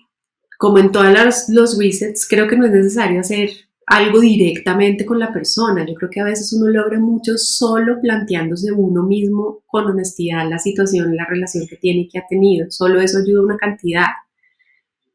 como 0.57 0.77
en 0.77 0.91
todos 0.91 1.47
los 1.49 1.77
resets, 1.77 2.27
creo 2.27 2.47
que 2.47 2.57
no 2.57 2.65
es 2.65 2.71
necesario 2.71 3.19
hacer 3.19 3.49
algo 3.85 4.19
directamente 4.19 5.05
con 5.05 5.19
la 5.19 5.33
persona. 5.33 5.85
Yo 5.85 5.93
creo 5.95 6.09
que 6.09 6.21
a 6.21 6.25
veces 6.25 6.53
uno 6.53 6.69
logra 6.69 6.99
mucho 6.99 7.37
solo 7.37 7.99
planteándose 8.01 8.71
uno 8.71 9.03
mismo 9.03 9.63
con 9.65 9.85
honestidad 9.85 10.49
la 10.49 10.59
situación, 10.59 11.15
la 11.15 11.25
relación 11.25 11.67
que 11.67 11.77
tiene 11.77 12.01
y 12.01 12.07
que 12.07 12.19
ha 12.19 12.27
tenido. 12.27 12.69
Solo 12.69 13.01
eso 13.01 13.19
ayuda 13.19 13.43
una 13.43 13.57
cantidad. 13.57 14.07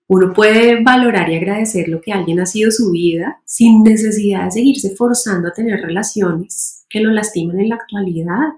Uno 0.06 0.32
puede 0.32 0.82
valorar 0.82 1.30
y 1.30 1.36
agradecer 1.36 1.88
lo 1.88 2.00
que 2.00 2.12
alguien 2.12 2.40
ha 2.40 2.46
sido 2.46 2.70
su 2.70 2.90
vida 2.90 3.42
sin 3.44 3.82
necesidad 3.82 4.46
de 4.46 4.50
seguirse 4.52 4.96
forzando 4.96 5.48
a 5.48 5.52
tener 5.52 5.80
relaciones 5.80 6.86
que 6.88 7.00
lo 7.00 7.10
lastiman 7.10 7.60
en 7.60 7.68
la 7.68 7.74
actualidad 7.76 8.48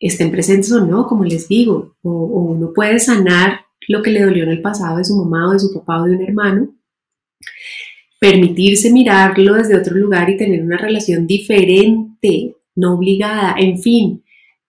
estén 0.00 0.30
presentes 0.30 0.70
o 0.72 0.84
no, 0.84 1.06
como 1.06 1.24
les 1.24 1.48
digo, 1.48 1.96
o, 2.02 2.10
uno 2.10 2.72
puede 2.74 2.98
sanar 2.98 3.60
lo 3.88 4.02
que 4.02 4.10
le 4.10 4.22
dolió 4.22 4.44
en 4.44 4.50
el 4.50 4.62
pasado 4.62 4.98
de 4.98 5.04
su 5.04 5.16
mamá 5.16 5.48
o 5.48 5.52
de 5.52 5.60
su 5.60 5.72
papá 5.72 6.02
o 6.02 6.04
de 6.04 6.16
un 6.16 6.22
hermano, 6.22 6.74
permitirse 8.20 8.90
mirarlo 8.90 9.54
desde 9.54 9.76
otro 9.76 9.96
lugar 9.96 10.28
y 10.30 10.36
tener 10.36 10.62
una 10.62 10.78
relación 10.78 11.26
diferente, 11.26 12.56
no 12.74 12.94
obligada, 12.94 13.54
en 13.58 13.78
fin. 13.78 14.22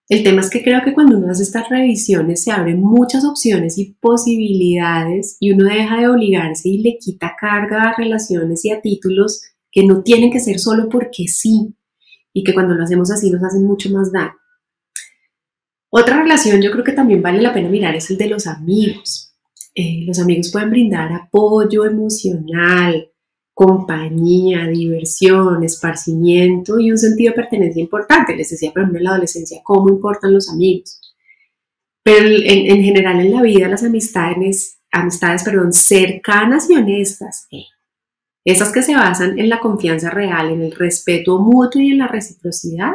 El 0.08 0.22
tema 0.22 0.40
es 0.40 0.48
que 0.48 0.62
creo 0.62 0.80
que 0.82 0.94
cuando 0.94 1.18
uno 1.18 1.30
hace 1.30 1.42
estas 1.42 1.68
revisiones 1.68 2.42
se 2.42 2.50
abren 2.50 2.80
muchas 2.80 3.26
opciones 3.26 3.76
y 3.76 3.96
posibilidades 4.00 5.36
y 5.38 5.52
uno 5.52 5.64
deja 5.64 6.00
de 6.00 6.08
obligarse 6.08 6.70
y 6.70 6.78
le 6.78 6.96
quita 6.98 7.34
carga 7.38 7.90
a 7.90 7.94
relaciones 7.94 8.64
y 8.64 8.70
a 8.70 8.80
títulos 8.80 9.42
que 9.70 9.84
no 9.84 10.02
tienen 10.02 10.30
que 10.30 10.40
ser 10.40 10.58
solo 10.58 10.88
porque 10.88 11.28
sí 11.28 11.74
y 12.32 12.42
que 12.42 12.54
cuando 12.54 12.74
lo 12.74 12.84
hacemos 12.84 13.10
así 13.10 13.30
nos 13.30 13.44
hacen 13.44 13.64
mucho 13.64 13.90
más 13.90 14.10
daño. 14.10 14.32
Otra 15.90 16.22
relación 16.22 16.60
yo 16.60 16.70
creo 16.70 16.84
que 16.84 16.92
también 16.92 17.22
vale 17.22 17.40
la 17.40 17.54
pena 17.54 17.68
mirar 17.68 17.94
es 17.94 18.10
el 18.10 18.18
de 18.18 18.28
los 18.28 18.46
amigos. 18.46 19.34
Eh, 19.74 20.04
los 20.06 20.18
amigos 20.18 20.50
pueden 20.50 20.70
brindar 20.70 21.12
apoyo 21.12 21.84
emocional, 21.86 23.10
compañía, 23.54 24.66
diversión, 24.66 25.64
esparcimiento 25.64 26.78
y 26.78 26.90
un 26.90 26.98
sentido 26.98 27.30
de 27.30 27.42
pertenencia 27.42 27.80
importante. 27.80 28.36
Les 28.36 28.50
decía, 28.50 28.70
por 28.70 28.82
ejemplo, 28.82 28.98
en 28.98 29.04
la 29.04 29.10
adolescencia, 29.10 29.60
cómo 29.64 29.88
importan 29.88 30.34
los 30.34 30.50
amigos. 30.50 31.00
Pero 32.02 32.28
en, 32.28 32.82
general 32.82 33.20
en 33.20 33.32
la 33.32 33.42
vida 33.42 33.68
las 33.68 33.82
amistades, 33.82 34.78
amistades 34.90 35.42
perdón, 35.42 35.72
cercanas 35.72 36.70
y 36.70 36.74
honestas, 36.74 37.46
eh, 37.50 37.64
esas 38.44 38.72
que 38.72 38.82
se 38.82 38.94
basan 38.94 39.38
en 39.38 39.48
la 39.48 39.60
confianza 39.60 40.08
real, 40.08 40.50
en 40.50 40.62
el 40.62 40.72
respeto 40.72 41.38
mutuo 41.38 41.82
y 41.82 41.90
en 41.90 41.98
la 41.98 42.08
reciprocidad, 42.08 42.92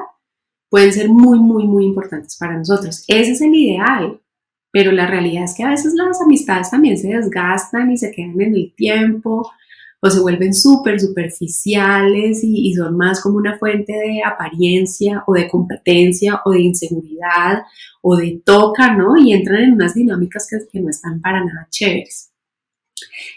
pueden 0.73 0.91
ser 0.91 1.07
muy, 1.07 1.37
muy, 1.37 1.67
muy 1.67 1.85
importantes 1.85 2.35
para 2.35 2.57
nosotros. 2.57 3.05
Ese 3.07 3.33
es 3.33 3.41
el 3.43 3.53
ideal, 3.53 4.19
pero 4.71 4.91
la 4.91 5.05
realidad 5.05 5.43
es 5.43 5.53
que 5.55 5.61
a 5.61 5.69
veces 5.69 5.93
las 5.93 6.19
amistades 6.19 6.71
también 6.71 6.97
se 6.97 7.09
desgastan 7.09 7.91
y 7.91 7.97
se 7.97 8.09
quedan 8.11 8.41
en 8.41 8.55
el 8.55 8.73
tiempo 8.75 9.51
o 10.01 10.09
se 10.09 10.19
vuelven 10.19 10.51
súper 10.51 10.99
superficiales 10.99 12.39
y, 12.43 12.73
son 12.73 12.97
más 12.97 13.21
como 13.21 13.37
una 13.37 13.59
fuente 13.59 13.93
de 13.93 14.23
apariencia 14.25 15.23
o 15.27 15.33
de 15.33 15.47
competencia 15.47 16.41
o 16.43 16.53
de 16.53 16.61
inseguridad 16.61 17.61
o 18.01 18.17
de 18.17 18.41
toca, 18.43 18.95
¿no? 18.95 19.15
Y 19.15 19.31
entran 19.31 19.65
en 19.65 19.73
unas 19.73 19.93
dinámicas 19.93 20.47
que, 20.49 20.57
que 20.71 20.79
no 20.79 20.89
están 20.89 21.21
para 21.21 21.45
nada 21.45 21.67
chéveres. 21.69 22.31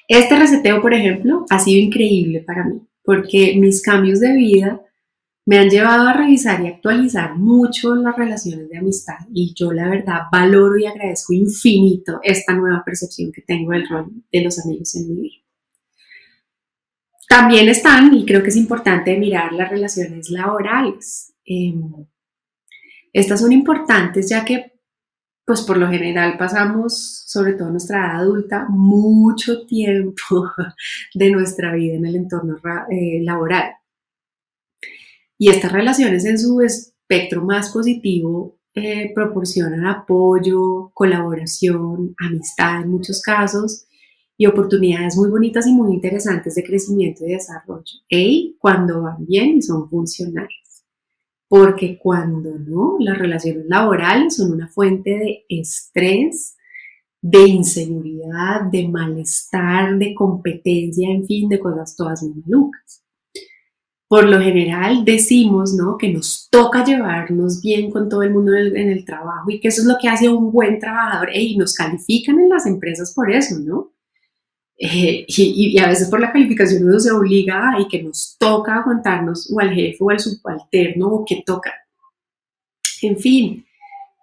Este 0.08 0.38
reseteo, 0.38 0.80
por 0.80 0.94
ejemplo, 0.94 1.44
ha 1.50 1.58
sido 1.58 1.84
increíble 1.84 2.40
para 2.40 2.64
mí 2.64 2.80
porque 3.04 3.56
mis 3.58 3.82
cambios 3.82 4.20
de 4.20 4.32
vida 4.32 4.80
me 5.46 5.58
han 5.58 5.70
llevado 5.70 6.08
a 6.08 6.12
revisar 6.12 6.60
y 6.60 6.66
actualizar 6.66 7.36
mucho 7.36 7.94
las 7.94 8.16
relaciones 8.16 8.68
de 8.68 8.78
amistad 8.78 9.18
y 9.32 9.54
yo 9.54 9.72
la 9.72 9.88
verdad 9.88 10.22
valoro 10.30 10.76
y 10.76 10.86
agradezco 10.86 11.32
infinito 11.32 12.18
esta 12.22 12.52
nueva 12.52 12.82
percepción 12.84 13.30
que 13.32 13.42
tengo 13.42 13.70
del 13.70 13.88
rol 13.88 14.10
de 14.30 14.42
los 14.42 14.58
amigos 14.64 14.94
en 14.96 15.08
mi 15.08 15.22
vida. 15.22 15.36
También 17.28 17.68
están, 17.68 18.12
y 18.14 18.24
creo 18.24 18.42
que 18.42 18.48
es 18.48 18.56
importante 18.56 19.16
mirar 19.16 19.52
las 19.52 19.70
relaciones 19.70 20.30
laborales. 20.30 21.32
Em, 21.44 22.06
estas 23.12 23.40
son 23.40 23.52
importantes 23.52 24.28
ya 24.28 24.44
que, 24.44 24.72
pues 25.44 25.62
por 25.62 25.76
lo 25.76 25.88
general 25.88 26.36
pasamos, 26.38 27.22
sobre 27.26 27.52
todo 27.52 27.70
nuestra 27.70 27.98
edad 27.98 28.20
adulta, 28.22 28.66
mucho 28.68 29.64
tiempo 29.66 30.50
de 31.14 31.30
nuestra 31.30 31.72
vida 31.72 31.94
en 31.94 32.06
el 32.06 32.16
entorno 32.16 32.56
eh, 32.90 33.20
laboral. 33.22 33.76
Y 35.38 35.50
estas 35.50 35.72
relaciones 35.72 36.24
en 36.24 36.38
su 36.38 36.60
espectro 36.60 37.44
más 37.44 37.70
positivo 37.70 38.58
eh, 38.74 39.12
proporcionan 39.14 39.86
apoyo, 39.86 40.90
colaboración, 40.94 42.14
amistad 42.18 42.82
en 42.82 42.90
muchos 42.90 43.22
casos 43.22 43.86
y 44.38 44.46
oportunidades 44.46 45.16
muy 45.16 45.30
bonitas 45.30 45.66
y 45.66 45.72
muy 45.72 45.94
interesantes 45.94 46.54
de 46.54 46.64
crecimiento 46.64 47.24
y 47.24 47.32
desarrollo. 47.32 47.84
Y 48.08 48.56
cuando 48.60 49.02
van 49.02 49.24
bien 49.26 49.56
y 49.58 49.62
son 49.62 49.88
funcionales. 49.88 50.84
Porque 51.48 51.98
cuando 51.98 52.58
no, 52.58 52.96
las 52.98 53.18
relaciones 53.18 53.66
laborales 53.66 54.36
son 54.36 54.52
una 54.52 54.68
fuente 54.68 55.10
de 55.10 55.44
estrés, 55.48 56.56
de 57.22 57.46
inseguridad, 57.46 58.62
de 58.70 58.88
malestar, 58.88 59.96
de 59.96 60.14
competencia, 60.14 61.08
en 61.08 61.24
fin, 61.24 61.48
de 61.48 61.60
cosas 61.60 61.94
todas 61.96 62.22
muy 62.22 62.42
malucas 62.42 63.05
por 64.08 64.24
lo 64.24 64.40
general 64.40 65.04
decimos, 65.04 65.74
¿no? 65.74 65.98
Que 65.98 66.12
nos 66.12 66.48
toca 66.50 66.84
llevarnos 66.84 67.60
bien 67.60 67.90
con 67.90 68.08
todo 68.08 68.22
el 68.22 68.32
mundo 68.32 68.54
en 68.54 68.88
el, 68.88 69.04
trabajo 69.04 69.50
y 69.50 69.58
que 69.58 69.68
eso 69.68 69.82
es 69.82 69.86
lo 69.88 69.96
que 70.00 70.08
hace 70.08 70.28
un 70.28 70.52
buen 70.52 70.78
trabajador. 70.78 71.30
Y 71.34 71.56
nos 71.56 71.74
califican 71.74 72.38
en 72.38 72.48
las 72.48 72.66
empresas 72.66 73.12
por 73.14 73.30
eso, 73.32 73.58
¿no? 73.58 73.92
Eh, 74.78 75.24
y, 75.26 75.78
a 75.78 75.88
veces 75.88 76.08
por 76.08 76.20
la 76.20 76.32
calificación 76.32 76.84
uno 76.84 77.00
se 77.00 77.10
obliga 77.10 77.76
y 77.80 77.88
que 77.88 78.02
nos 78.02 78.36
toca 78.38 78.76
aguantarnos 78.76 79.50
o 79.50 79.58
al 79.58 79.72
jefe 79.72 79.96
o 80.00 80.10
al 80.10 80.20
subalterno 80.20 81.08
o 81.08 81.24
que 81.24 81.42
toca. 81.44 81.72
En 83.02 83.18
fin, 83.18 83.64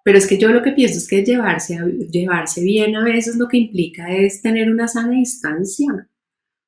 pero 0.04 0.18
es 0.18 0.28
que 0.28 0.38
yo 0.38 0.50
lo 0.50 0.62
que 0.62 0.72
pienso 0.72 0.98
es 0.98 1.08
que 1.08 1.24
llevarse, 1.24 1.78
llevarse 2.10 2.62
bien 2.62 2.96
a 2.96 3.04
veces 3.04 3.36
lo 3.36 3.48
que 3.48 3.58
implica 3.58 4.12
es 4.14 4.42
tener 4.42 4.72
una 4.72 4.88
sana 4.88 5.12
distancia 5.12 6.08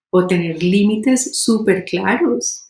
o 0.09 0.27
tener 0.27 0.61
límites 0.63 1.39
súper 1.39 1.85
claros 1.85 2.64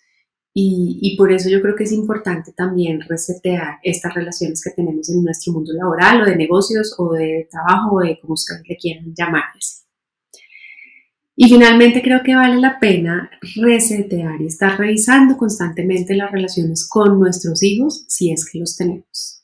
y, 0.57 1.17
por 1.17 1.33
eso 1.33 1.49
yo 1.49 1.61
creo 1.61 1.75
que 1.75 1.83
es 1.83 1.91
importante 1.91 2.53
también 2.53 3.01
resetear 3.01 3.77
estas 3.83 4.13
relaciones 4.13 4.63
que 4.63 4.71
tenemos 4.71 5.09
en 5.09 5.21
nuestro 5.21 5.51
mundo 5.51 5.73
laboral 5.73 6.21
o 6.21 6.25
de 6.25 6.37
negocios 6.37 6.95
o 6.97 7.11
de 7.11 7.49
trabajo 7.51 7.97
o 7.97 7.99
de 7.99 8.17
como 8.21 8.35
ustedes 8.35 8.61
le 8.65 8.77
quieran 8.77 9.13
llamarles. 9.13 9.83
Y 11.35 11.49
finalmente 11.49 12.01
creo 12.01 12.21
que 12.23 12.35
vale 12.35 12.55
la 12.61 12.79
pena 12.79 13.29
resetear 13.57 14.41
y 14.41 14.45
estar 14.45 14.79
revisando 14.79 15.35
constantemente 15.35 16.15
las 16.15 16.31
relaciones 16.31 16.87
con 16.87 17.19
nuestros 17.19 17.61
hijos 17.61 18.05
si 18.07 18.31
es 18.31 18.49
que 18.49 18.59
los 18.59 18.77
tenemos. 18.77 19.43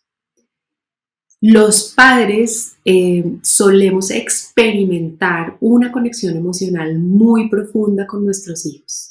Los 1.41 1.93
padres 1.93 2.77
eh, 2.85 3.25
solemos 3.41 4.11
experimentar 4.11 5.57
una 5.59 5.91
conexión 5.91 6.37
emocional 6.37 6.99
muy 6.99 7.49
profunda 7.49 8.07
con 8.07 8.23
nuestros 8.23 8.65
hijos 8.65 9.10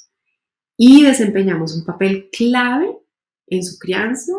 y 0.82 1.02
desempeñamos 1.02 1.76
un 1.76 1.84
papel 1.84 2.30
clave 2.32 2.96
en 3.48 3.62
su 3.62 3.78
crianza, 3.78 4.32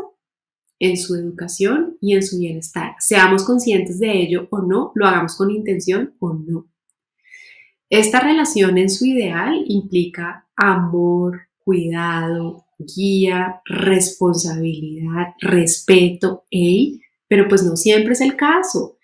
en 0.79 0.98
su 0.98 1.13
educación 1.13 2.00
y 2.01 2.15
en 2.15 2.24
su 2.24 2.39
bienestar. 2.39 2.95
Seamos 2.98 3.43
conscientes 3.43 4.00
de 4.00 4.12
ello 4.24 4.48
o 4.50 4.60
no, 4.60 4.91
lo 4.95 5.05
hagamos 5.05 5.38
con 5.38 5.51
intención 5.51 6.15
o 6.17 6.33
no. 6.33 6.67
Esta 7.91 8.21
relación 8.21 8.79
en 8.79 8.89
su 8.89 9.05
ideal 9.05 9.65
implica 9.67 10.48
amor, 10.55 11.41
cuidado, 11.60 12.65
guía, 12.79 13.62
responsabilidad, 13.63 15.36
respeto, 15.41 16.45
pero 17.27 17.48
pues 17.48 17.62
no 17.62 17.75
siempre 17.75 18.13
es 18.13 18.21
el 18.21 18.36
caso. 18.36 18.98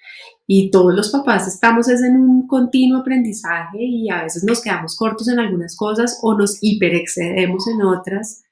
Y 0.50 0.72
todos 0.72 0.96
los 0.96 1.12
papás 1.12 1.46
estamos 1.46 1.90
en 1.90 2.16
un 2.16 2.48
continuo 2.48 3.02
aprendizaje 3.02 3.84
y 3.84 4.10
a 4.10 4.24
veces 4.24 4.46
nos 4.46 4.62
quedamos 4.62 4.96
cortos 4.96 5.28
en 5.28 5.40
algunas 5.40 5.76
cosas 5.76 6.20
o 6.22 6.38
nos 6.38 6.58
hiperexcedemos 6.62 7.68
en 7.68 7.82
otras. 7.82 8.44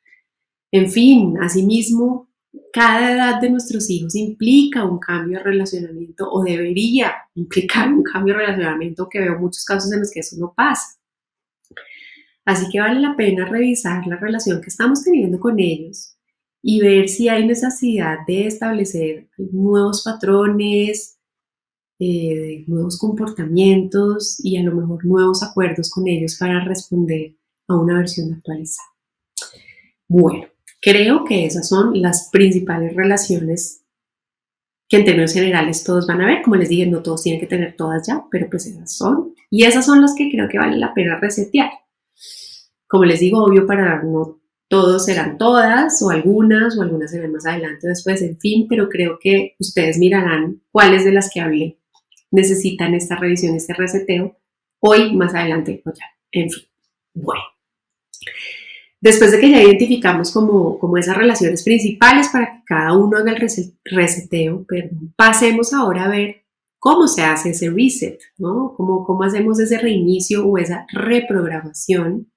En 0.71 0.91
fin, 0.91 1.37
asimismo, 1.41 2.29
cada 2.73 3.13
edad 3.13 3.39
de 3.39 3.49
nuestros 3.49 3.89
hijos 3.89 4.13
implica 4.15 4.83
un 4.83 4.99
cambio 4.99 5.37
de 5.37 5.43
relacionamiento 5.45 6.29
o 6.29 6.43
debería 6.43 7.13
implicar 7.33 7.87
un 7.93 8.03
cambio 8.03 8.33
de 8.33 8.41
relacionamiento 8.41 9.07
que 9.09 9.19
veo 9.19 9.39
muchos 9.39 9.63
casos 9.63 9.91
en 9.93 10.01
los 10.01 10.11
que 10.11 10.19
eso 10.19 10.35
no 10.37 10.53
pasa. 10.53 10.99
Así 12.43 12.65
que 12.69 12.79
vale 12.81 12.99
la 12.99 13.15
pena 13.15 13.45
revisar 13.45 14.05
la 14.05 14.17
relación 14.17 14.61
que 14.61 14.67
estamos 14.69 15.01
teniendo 15.01 15.39
con 15.39 15.59
ellos 15.59 16.17
y 16.61 16.81
ver 16.81 17.07
si 17.07 17.29
hay 17.29 17.47
necesidad 17.47 18.17
de 18.27 18.47
establecer 18.47 19.29
nuevos 19.37 20.03
patrones, 20.03 21.14
eh, 21.99 22.65
nuevos 22.67 22.99
comportamientos 22.99 24.37
y 24.43 24.57
a 24.57 24.63
lo 24.63 24.75
mejor 24.75 25.05
nuevos 25.05 25.43
acuerdos 25.43 25.89
con 25.89 26.07
ellos 26.07 26.35
para 26.37 26.63
responder 26.63 27.37
a 27.67 27.77
una 27.77 27.97
versión 27.97 28.33
actualizada. 28.33 28.89
Bueno, 30.07 30.47
creo 30.81 31.23
que 31.23 31.45
esas 31.45 31.69
son 31.69 32.01
las 32.01 32.29
principales 32.31 32.95
relaciones 32.95 33.85
que 34.87 34.97
en 34.97 35.05
términos 35.05 35.33
generales 35.33 35.83
todos 35.83 36.05
van 36.05 36.21
a 36.21 36.27
ver. 36.27 36.41
Como 36.43 36.57
les 36.57 36.69
dije, 36.69 36.85
no 36.85 37.01
todos 37.01 37.23
tienen 37.23 37.39
que 37.39 37.47
tener 37.47 37.75
todas 37.75 38.05
ya, 38.07 38.25
pero 38.29 38.49
pues 38.49 38.65
esas 38.67 38.95
son. 38.95 39.33
Y 39.49 39.63
esas 39.63 39.85
son 39.85 40.01
las 40.01 40.13
que 40.15 40.29
creo 40.29 40.49
que 40.49 40.59
vale 40.59 40.77
la 40.77 40.93
pena 40.93 41.19
resetear. 41.19 41.71
Como 42.87 43.05
les 43.05 43.19
digo, 43.19 43.43
obvio, 43.43 43.65
para 43.65 44.03
no 44.03 44.41
todos 44.67 45.05
serán 45.05 45.37
todas 45.37 46.01
o 46.01 46.09
algunas 46.09 46.77
o 46.77 46.81
algunas 46.81 47.11
serán 47.11 47.31
más 47.31 47.45
adelante 47.45 47.87
después, 47.87 48.21
en 48.21 48.37
fin, 48.37 48.67
pero 48.67 48.89
creo 48.89 49.17
que 49.19 49.55
ustedes 49.59 49.97
mirarán 49.97 50.61
cuáles 50.71 51.05
de 51.05 51.11
las 51.11 51.29
que 51.31 51.39
hablé 51.39 51.79
necesitan 52.35 52.93
esta 52.93 53.15
revisión, 53.15 53.55
este 53.55 53.73
reseteo, 53.73 54.37
hoy, 54.79 55.15
más 55.15 55.33
adelante, 55.33 55.81
o 55.85 55.91
ya, 55.91 56.05
en 56.31 56.49
fin. 56.49 56.63
Bueno, 57.13 57.41
después 59.01 59.31
de 59.31 59.39
que 59.39 59.49
ya 59.49 59.63
identificamos 59.63 60.31
como, 60.31 60.77
como 60.77 60.97
esas 60.97 61.17
relaciones 61.17 61.63
principales 61.63 62.29
para 62.29 62.45
que 62.45 62.63
cada 62.65 62.93
uno 62.93 63.17
haga 63.17 63.31
el 63.31 63.49
reseteo, 63.85 64.65
pasemos 65.15 65.73
ahora 65.73 66.05
a 66.05 66.09
ver 66.09 66.43
cómo 66.77 67.07
se 67.07 67.23
hace 67.23 67.49
ese 67.49 67.69
reset, 67.71 68.19
¿no? 68.37 68.73
¿Cómo, 68.75 69.05
cómo 69.05 69.23
hacemos 69.23 69.59
ese 69.59 69.79
reinicio 69.79 70.45
o 70.45 70.57
esa 70.57 70.85
reprogramación 70.91 72.31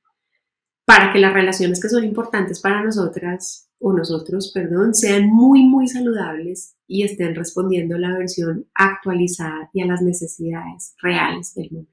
para 0.86 1.12
que 1.12 1.18
las 1.18 1.34
relaciones 1.34 1.82
que 1.82 1.90
son 1.90 2.04
importantes 2.04 2.60
para 2.60 2.82
nosotras 2.82 3.67
o 3.80 3.92
nosotros, 3.92 4.50
perdón, 4.52 4.94
sean 4.94 5.28
muy, 5.28 5.62
muy 5.64 5.88
saludables 5.88 6.76
y 6.86 7.04
estén 7.04 7.34
respondiendo 7.34 7.96
a 7.96 8.00
la 8.00 8.16
versión 8.16 8.66
actualizada 8.74 9.70
y 9.72 9.82
a 9.82 9.86
las 9.86 10.02
necesidades 10.02 10.94
reales 11.02 11.54
del 11.54 11.70
momento. 11.70 11.92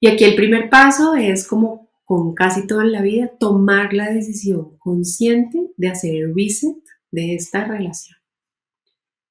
Y 0.00 0.08
aquí 0.08 0.24
el 0.24 0.34
primer 0.34 0.70
paso 0.70 1.14
es 1.14 1.46
como 1.46 1.90
con 2.04 2.34
casi 2.34 2.66
todo 2.66 2.82
en 2.82 2.92
la 2.92 3.00
vida, 3.00 3.32
tomar 3.38 3.94
la 3.94 4.10
decisión 4.10 4.76
consciente 4.78 5.70
de 5.76 5.88
hacer 5.88 6.14
el 6.14 6.34
reset 6.34 6.76
de 7.10 7.34
esta 7.34 7.64
relación. 7.64 8.18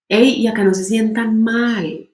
Y 0.10 0.48
acá 0.48 0.64
no 0.64 0.74
se 0.74 0.84
sientan 0.84 1.42
mal. 1.42 2.10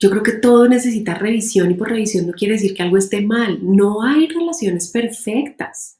Yo 0.00 0.10
creo 0.10 0.22
que 0.22 0.32
todo 0.32 0.68
necesita 0.68 1.14
revisión 1.14 1.70
y 1.70 1.74
por 1.74 1.90
revisión 1.90 2.26
no 2.26 2.32
quiere 2.32 2.54
decir 2.54 2.74
que 2.74 2.82
algo 2.82 2.96
esté 2.96 3.20
mal. 3.20 3.58
No 3.62 4.02
hay 4.02 4.28
relaciones 4.28 4.90
perfectas. 4.90 5.97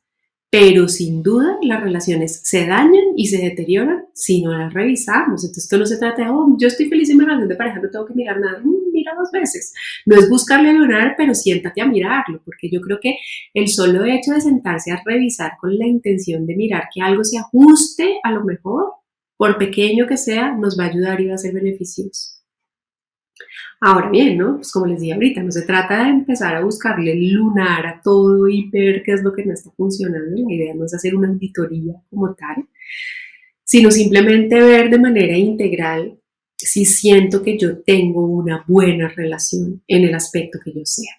Pero 0.51 0.89
sin 0.89 1.23
duda 1.23 1.59
las 1.61 1.83
relaciones 1.83 2.41
se 2.43 2.67
dañan 2.67 3.05
y 3.17 3.27
se 3.27 3.37
deterioran 3.37 4.07
si 4.15 4.43
no 4.43 4.57
las 4.57 4.73
revisamos. 4.73 5.45
Entonces 5.45 5.65
esto 5.65 5.77
no 5.77 5.85
se 5.85 5.99
trata 5.99 6.25
de, 6.25 6.31
oh, 6.31 6.57
yo 6.59 6.69
estoy 6.69 6.89
feliz 6.89 7.11
en 7.11 7.19
mi 7.19 7.25
relación 7.25 7.49
de 7.49 7.57
pareja, 7.57 7.81
no 7.81 7.91
tengo 7.91 8.07
que 8.07 8.15
mirar 8.15 8.41
nada. 8.41 8.61
Mm, 8.65 8.91
mira 8.93 9.13
dos 9.15 9.31
veces. 9.31 9.75
No 10.07 10.17
es 10.17 10.31
buscarle 10.31 10.71
a 10.71 11.15
pero 11.17 11.35
siéntate 11.35 11.83
a 11.83 11.87
mirarlo, 11.87 12.41
porque 12.45 12.71
yo 12.71 12.81
creo 12.81 12.99
que 13.01 13.17
el 13.53 13.69
solo 13.69 14.05
hecho 14.05 14.33
de 14.33 14.41
sentarse 14.41 14.91
a 14.91 15.03
revisar 15.05 15.53
con 15.61 15.77
la 15.79 15.87
intención 15.87 16.47
de 16.47 16.57
mirar 16.57 16.85
que 16.95 17.03
algo 17.03 17.25
se 17.25 17.39
ajuste 17.39 18.19
a 18.23 18.33
lo 18.33 18.45
mejor, 18.45 18.93
por 19.37 19.59
pequeño 19.59 20.07
que 20.07 20.17
sea, 20.17 20.57
nos 20.57 20.79
va 20.79 20.85
a 20.85 20.89
ayudar 20.89 21.21
y 21.21 21.29
va 21.29 21.35
a 21.35 21.39
ser 21.39 21.53
beneficioso. 21.53 22.38
Ahora 23.81 24.11
bien, 24.11 24.39
¿no? 24.39 24.57
Pues 24.57 24.73
como 24.73 24.87
les 24.87 25.01
dije 25.01 25.15
ahorita, 25.15 25.43
no 25.43 25.53
se 25.53 25.63
trata 25.63 26.03
de 26.03 26.11
empezar 26.11 26.57
a 26.57 26.65
buscarle 26.65 27.15
lunar 27.15 27.87
a 27.87 28.01
todo 28.03 28.49
y 28.49 28.69
ver 28.71 29.03
qué 29.05 29.13
es 29.13 29.23
lo 29.23 29.33
que 29.33 29.45
no 29.45 29.53
está 29.53 29.71
funcionando. 29.71 30.31
La 30.35 30.53
idea 30.53 30.75
no 30.75 30.85
es 30.85 30.95
hacer 30.95 31.15
una 31.15 31.29
auditoría 31.29 31.95
como 32.11 32.35
tal, 32.35 32.67
sino 33.63 33.91
simplemente 33.91 34.61
ver 34.61 34.91
de 34.91 34.99
manera 34.99 35.37
integral 35.37 36.19
si 36.57 36.85
siento 36.85 37.43
que 37.43 37.57
yo 37.57 37.81
tengo 37.83 38.27
una 38.27 38.65
buena 38.67 39.09
relación 39.09 39.83
en 39.87 40.05
el 40.05 40.15
aspecto 40.15 40.59
que 40.65 40.73
yo 40.73 40.85
sea. 40.85 41.13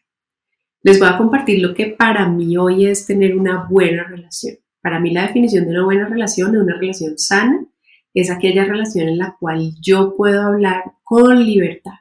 Les 0.82 1.00
voy 1.00 1.08
a 1.08 1.18
compartir 1.18 1.62
lo 1.62 1.74
que 1.74 1.88
para 1.88 2.28
mí 2.28 2.58
hoy 2.58 2.88
es 2.88 3.06
tener 3.06 3.38
una 3.38 3.68
buena 3.70 4.04
relación. 4.04 4.58
Para 4.82 5.00
mí 5.00 5.12
la 5.12 5.28
definición 5.28 5.66
de 5.66 5.72
una 5.72 5.86
buena 5.86 6.10
relación, 6.10 6.52
de 6.52 6.62
una 6.62 6.78
relación 6.78 7.18
sana, 7.18 7.66
es 8.14 8.30
aquella 8.30 8.66
relación 8.66 9.08
en 9.08 9.18
la 9.18 9.38
cual 9.40 9.72
yo 9.82 10.14
puedo 10.18 10.42
hablar 10.42 10.84
con 11.04 11.46
libertad 11.46 12.00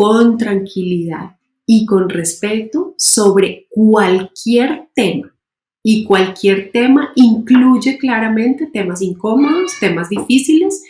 con 0.00 0.38
tranquilidad 0.38 1.36
y 1.66 1.84
con 1.84 2.08
respeto 2.08 2.94
sobre 2.96 3.66
cualquier 3.68 4.88
tema. 4.94 5.36
Y 5.82 6.06
cualquier 6.06 6.72
tema 6.72 7.12
incluye 7.16 7.98
claramente 7.98 8.70
temas 8.72 9.02
incómodos, 9.02 9.78
temas 9.78 10.08
difíciles, 10.08 10.82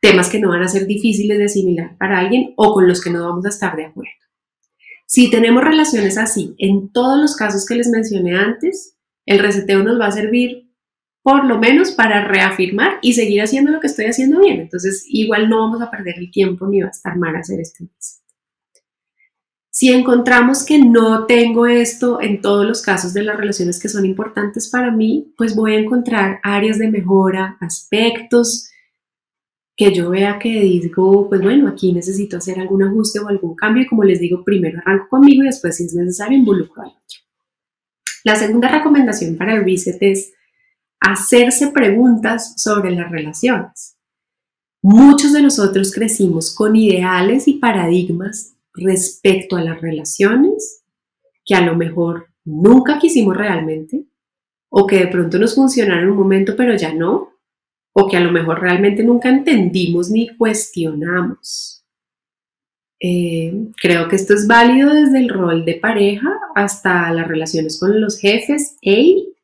temas 0.00 0.30
que 0.30 0.38
no 0.38 0.48
van 0.48 0.62
a 0.62 0.68
ser 0.68 0.86
difíciles 0.86 1.36
de 1.36 1.44
asimilar 1.44 1.98
para 1.98 2.18
alguien 2.18 2.54
o 2.56 2.72
con 2.72 2.88
los 2.88 3.02
que 3.02 3.10
no 3.10 3.28
vamos 3.28 3.44
a 3.44 3.50
estar 3.50 3.76
de 3.76 3.84
acuerdo. 3.84 4.14
Si 5.04 5.30
tenemos 5.30 5.62
relaciones 5.62 6.16
así, 6.16 6.54
en 6.56 6.90
todos 6.90 7.20
los 7.20 7.36
casos 7.36 7.66
que 7.66 7.74
les 7.74 7.90
mencioné 7.90 8.34
antes, 8.34 8.96
el 9.26 9.40
reseteo 9.40 9.82
nos 9.82 10.00
va 10.00 10.06
a 10.06 10.12
servir 10.12 10.70
por 11.22 11.44
lo 11.44 11.58
menos 11.58 11.90
para 11.90 12.26
reafirmar 12.26 12.94
y 13.02 13.12
seguir 13.12 13.42
haciendo 13.42 13.72
lo 13.72 13.80
que 13.80 13.88
estoy 13.88 14.06
haciendo 14.06 14.40
bien. 14.40 14.58
Entonces, 14.58 15.04
igual 15.06 15.50
no 15.50 15.58
vamos 15.58 15.82
a 15.82 15.90
perder 15.90 16.14
el 16.16 16.30
tiempo 16.30 16.66
ni 16.66 16.80
va 16.80 16.86
a 16.86 16.92
estar 16.92 17.18
mal 17.18 17.36
hacer 17.36 17.60
este 17.60 17.84
reset. 17.84 18.23
Si 19.76 19.92
encontramos 19.92 20.64
que 20.64 20.78
no 20.78 21.26
tengo 21.26 21.66
esto 21.66 22.22
en 22.22 22.40
todos 22.40 22.64
los 22.64 22.80
casos 22.80 23.12
de 23.12 23.24
las 23.24 23.36
relaciones 23.36 23.80
que 23.80 23.88
son 23.88 24.06
importantes 24.06 24.70
para 24.70 24.92
mí, 24.92 25.34
pues 25.36 25.56
voy 25.56 25.74
a 25.74 25.80
encontrar 25.80 26.38
áreas 26.44 26.78
de 26.78 26.88
mejora, 26.88 27.56
aspectos 27.60 28.70
que 29.74 29.92
yo 29.92 30.10
vea 30.10 30.38
que 30.38 30.48
digo, 30.60 31.28
pues 31.28 31.42
bueno, 31.42 31.66
aquí 31.66 31.92
necesito 31.92 32.36
hacer 32.36 32.60
algún 32.60 32.84
ajuste 32.84 33.18
o 33.18 33.26
algún 33.26 33.56
cambio 33.56 33.82
y 33.82 33.88
como 33.88 34.04
les 34.04 34.20
digo, 34.20 34.44
primero 34.44 34.78
arranco 34.78 35.08
conmigo 35.08 35.42
y 35.42 35.46
después 35.46 35.76
si 35.76 35.86
es 35.86 35.94
necesario 35.94 36.38
involucro 36.38 36.80
al 36.80 36.90
otro. 36.90 37.18
La 38.22 38.36
segunda 38.36 38.68
recomendación 38.68 39.36
para 39.36 39.56
el 39.56 39.64
reset 39.64 40.00
es 40.02 40.34
hacerse 41.00 41.72
preguntas 41.72 42.54
sobre 42.62 42.92
las 42.92 43.10
relaciones. 43.10 43.96
Muchos 44.82 45.32
de 45.32 45.42
nosotros 45.42 45.90
crecimos 45.90 46.54
con 46.54 46.76
ideales 46.76 47.48
y 47.48 47.54
paradigmas 47.54 48.53
respecto 48.74 49.56
a 49.56 49.62
las 49.62 49.80
relaciones 49.80 50.82
que 51.44 51.54
a 51.54 51.60
lo 51.60 51.76
mejor 51.76 52.28
nunca 52.44 52.98
quisimos 52.98 53.36
realmente, 53.36 54.04
o 54.68 54.86
que 54.86 54.98
de 54.98 55.06
pronto 55.06 55.38
nos 55.38 55.54
funcionaron 55.54 56.10
un 56.10 56.16
momento 56.16 56.54
pero 56.56 56.76
ya 56.76 56.92
no, 56.92 57.30
o 57.92 58.08
que 58.08 58.16
a 58.16 58.20
lo 58.20 58.32
mejor 58.32 58.60
realmente 58.60 59.04
nunca 59.04 59.28
entendimos 59.28 60.10
ni 60.10 60.36
cuestionamos. 60.36 61.84
Eh, 63.00 63.52
creo 63.80 64.08
que 64.08 64.16
esto 64.16 64.34
es 64.34 64.46
válido 64.46 64.92
desde 64.92 65.18
el 65.18 65.28
rol 65.28 65.64
de 65.64 65.74
pareja 65.74 66.28
hasta 66.54 67.12
las 67.12 67.28
relaciones 67.28 67.78
con 67.78 68.00
los 68.00 68.18
jefes 68.18 68.76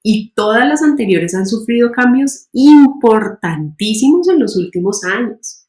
y 0.03 0.33
todas 0.35 0.67
las 0.67 0.83
anteriores 0.83 1.35
han 1.35 1.47
sufrido 1.47 1.93
cambios 1.93 2.49
importantísimos 2.53 4.29
en 4.29 4.41
los 4.41 4.57
últimos 4.57 5.05
años. 5.05 5.60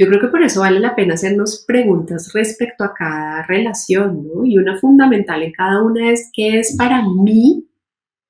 Yo 0.00 0.06
creo 0.06 0.20
que 0.20 0.28
por 0.28 0.42
eso 0.42 0.60
vale 0.60 0.78
la 0.78 0.94
pena 0.94 1.14
hacernos 1.14 1.64
preguntas 1.66 2.32
respecto 2.32 2.84
a 2.84 2.94
cada 2.94 3.42
relación, 3.42 4.28
¿no? 4.28 4.44
Y 4.44 4.56
una 4.56 4.78
fundamental 4.78 5.42
en 5.42 5.50
cada 5.50 5.82
una 5.82 6.12
es 6.12 6.30
qué 6.32 6.60
es 6.60 6.76
para 6.76 7.02
mí 7.02 7.68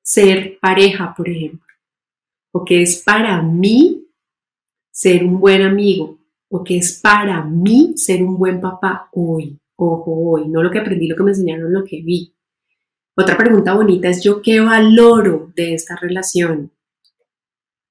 ser 0.03 0.59
pareja, 0.61 1.13
por 1.15 1.29
ejemplo, 1.29 1.69
o 2.55 2.65
qué 2.65 2.81
es 2.81 3.03
para 3.03 3.43
mí 3.43 4.07
ser 4.91 5.23
un 5.23 5.39
buen 5.39 5.61
amigo, 5.61 6.19
o 6.51 6.65
qué 6.65 6.79
es 6.79 6.99
para 7.03 7.45
mí 7.45 7.93
ser 7.97 8.23
un 8.23 8.39
buen 8.39 8.63
papá 8.63 9.11
hoy, 9.13 9.61
ojo, 9.77 10.31
hoy, 10.31 10.49
no 10.49 10.63
lo 10.63 10.71
que 10.71 10.79
aprendí, 10.79 11.07
lo 11.07 11.17
que 11.17 11.23
me 11.23 11.33
enseñaron, 11.33 11.71
lo 11.71 11.85
que 11.85 12.01
vi. 12.01 12.35
Otra 13.15 13.37
pregunta 13.37 13.75
bonita 13.75 14.09
es 14.09 14.25
yo 14.25 14.41
qué 14.41 14.61
valoro 14.61 15.53
de 15.55 15.75
esta 15.75 15.97
relación. 15.97 16.73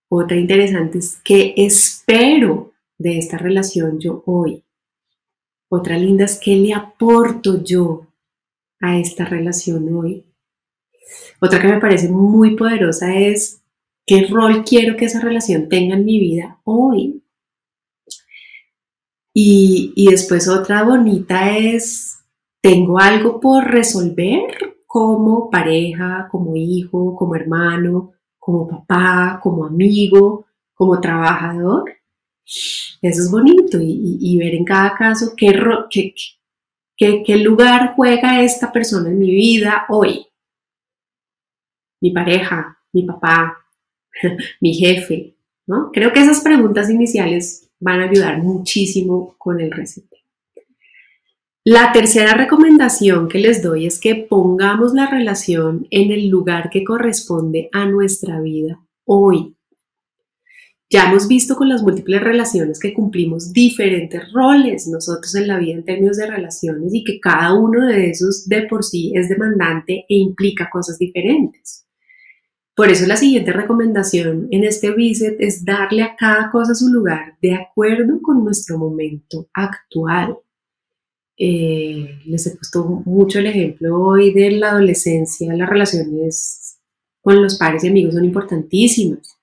Otra 0.10 0.36
interesante 0.36 0.98
es 0.98 1.22
qué 1.24 1.54
espero 1.56 2.74
de 2.98 3.18
esta 3.18 3.38
relación 3.38 4.00
yo 4.00 4.24
hoy. 4.26 4.64
Otra 5.70 5.98
linda 5.98 6.26
es 6.26 6.40
qué 6.40 6.56
le 6.56 6.74
aporto 6.74 7.64
yo 7.64 8.08
a 8.80 8.98
esta 8.98 9.26
relación 9.26 9.94
hoy. 9.94 10.26
Otra 11.40 11.62
que 11.62 11.68
me 11.68 11.80
parece 11.80 12.10
muy 12.10 12.56
poderosa 12.56 13.16
es 13.16 13.62
qué 14.06 14.28
rol 14.28 14.64
quiero 14.64 14.96
que 14.96 15.06
esa 15.06 15.22
relación 15.22 15.70
tenga 15.70 15.96
en 15.96 16.06
mi 16.06 16.20
vida 16.20 16.60
hoy. 16.64 17.24
Y, 19.34 19.94
y 19.96 20.10
después 20.10 20.48
otra 20.48 20.84
bonita 20.84 21.56
es, 21.58 22.20
tengo 22.62 23.00
algo 23.00 23.40
por 23.40 23.66
resolver 23.66 24.78
como 24.88 25.50
pareja, 25.50 26.28
como 26.32 26.56
hijo, 26.56 27.16
como 27.16 27.36
hermano, 27.36 28.14
como 28.40 28.68
papá, 28.68 29.40
como 29.44 29.66
amigo, 29.66 30.46
como 30.74 31.00
trabajador. 31.00 31.97
Eso 33.02 33.22
es 33.22 33.30
bonito 33.30 33.78
y, 33.82 34.38
ver 34.38 34.56
en 34.56 34.64
cada 34.64 34.96
caso 34.96 35.34
qué, 35.36 35.54
qué, 36.96 37.38
lugar 37.38 37.94
juega 37.96 38.42
esta 38.42 38.72
persona 38.72 39.10
en 39.10 39.20
mi 39.20 39.32
vida 39.32 39.86
hoy. 39.90 40.26
Mi 42.02 42.12
pareja, 42.12 42.80
mi 42.94 43.04
papá, 43.04 43.58
mi 44.62 44.74
jefe, 44.74 45.36
¿no? 45.68 45.92
Creo 45.92 46.14
que 46.14 46.22
esas 46.22 46.42
preguntas 46.42 46.90
iniciales 46.90 47.70
van 47.80 48.00
a 48.00 48.10
ayudar 48.10 48.42
muchísimo 48.42 49.36
con 49.38 49.60
el 49.60 49.72
recete. 49.72 50.24
La 51.66 51.92
tercera 51.92 52.34
recomendación 52.34 53.28
que 53.28 53.40
les 53.40 53.62
doy 53.62 53.88
es 53.88 54.00
que 54.00 54.16
pongamos 54.16 54.94
la 54.94 55.08
relación 55.08 55.86
en 55.92 56.12
el 56.12 56.30
lugar 56.30 56.70
que 56.70 56.86
corresponde 56.86 57.70
a 57.74 57.86
nuestra 57.86 58.40
vida 58.40 58.80
hoy. 59.04 59.57
Ya 60.90 61.10
hemos 61.10 61.28
visto 61.28 61.58
con 61.58 61.68
las 61.68 61.84
múltiples 61.84 62.22
relaciones 62.22 62.80
que 62.80 62.94
cumplimos 62.94 63.52
diferentes 63.52 64.32
roles 64.32 64.88
nosotros 64.88 65.36
en 65.36 65.48
la 65.48 65.60
vida 65.60 65.74
en 65.74 65.84
términos 65.84 66.16
de 66.16 66.28
relaciones 66.28 66.94
y 66.94 67.04
que 67.04 67.20
cada 67.20 67.54
uno 67.56 67.86
de 67.86 68.10
esos 68.10 68.48
de 68.48 68.62
por 68.68 68.86
sí 68.86 69.12
es 69.14 69.28
demandante 69.28 70.06
e 70.08 70.16
implica 70.16 70.70
cosas 70.70 70.98
diferentes. 70.98 71.86
Por 72.74 72.90
eso 72.90 73.06
la 73.06 73.18
siguiente 73.18 73.52
recomendación 73.52 74.48
en 74.50 74.64
este 74.64 74.92
reset 74.92 75.36
es 75.40 75.66
darle 75.66 76.04
a 76.04 76.16
cada 76.16 76.50
cosa 76.52 76.74
su 76.74 76.88
lugar 76.88 77.38
de 77.42 77.56
acuerdo 77.56 78.22
con 78.22 78.46
nuestro 78.46 78.78
momento 78.78 79.50
actual. 79.54 80.38
Eh, 81.38 82.22
les 82.26 82.48
he 82.48 82.52
puesto 82.52 83.04
mucho 83.04 83.40
el 83.40 83.48
ejemplo 83.48 84.02
hoy 84.02 84.34
de 84.34 84.52
la 84.52 84.70
adolescencia, 84.70 85.54
las 85.54 85.70
relaciones 85.70 86.80
con 87.22 87.42
los 87.44 87.58
pares 87.58 87.84
y 87.84 87.90
amigos 87.90 88.14
son 88.14 88.24
importantísimas 88.24 89.37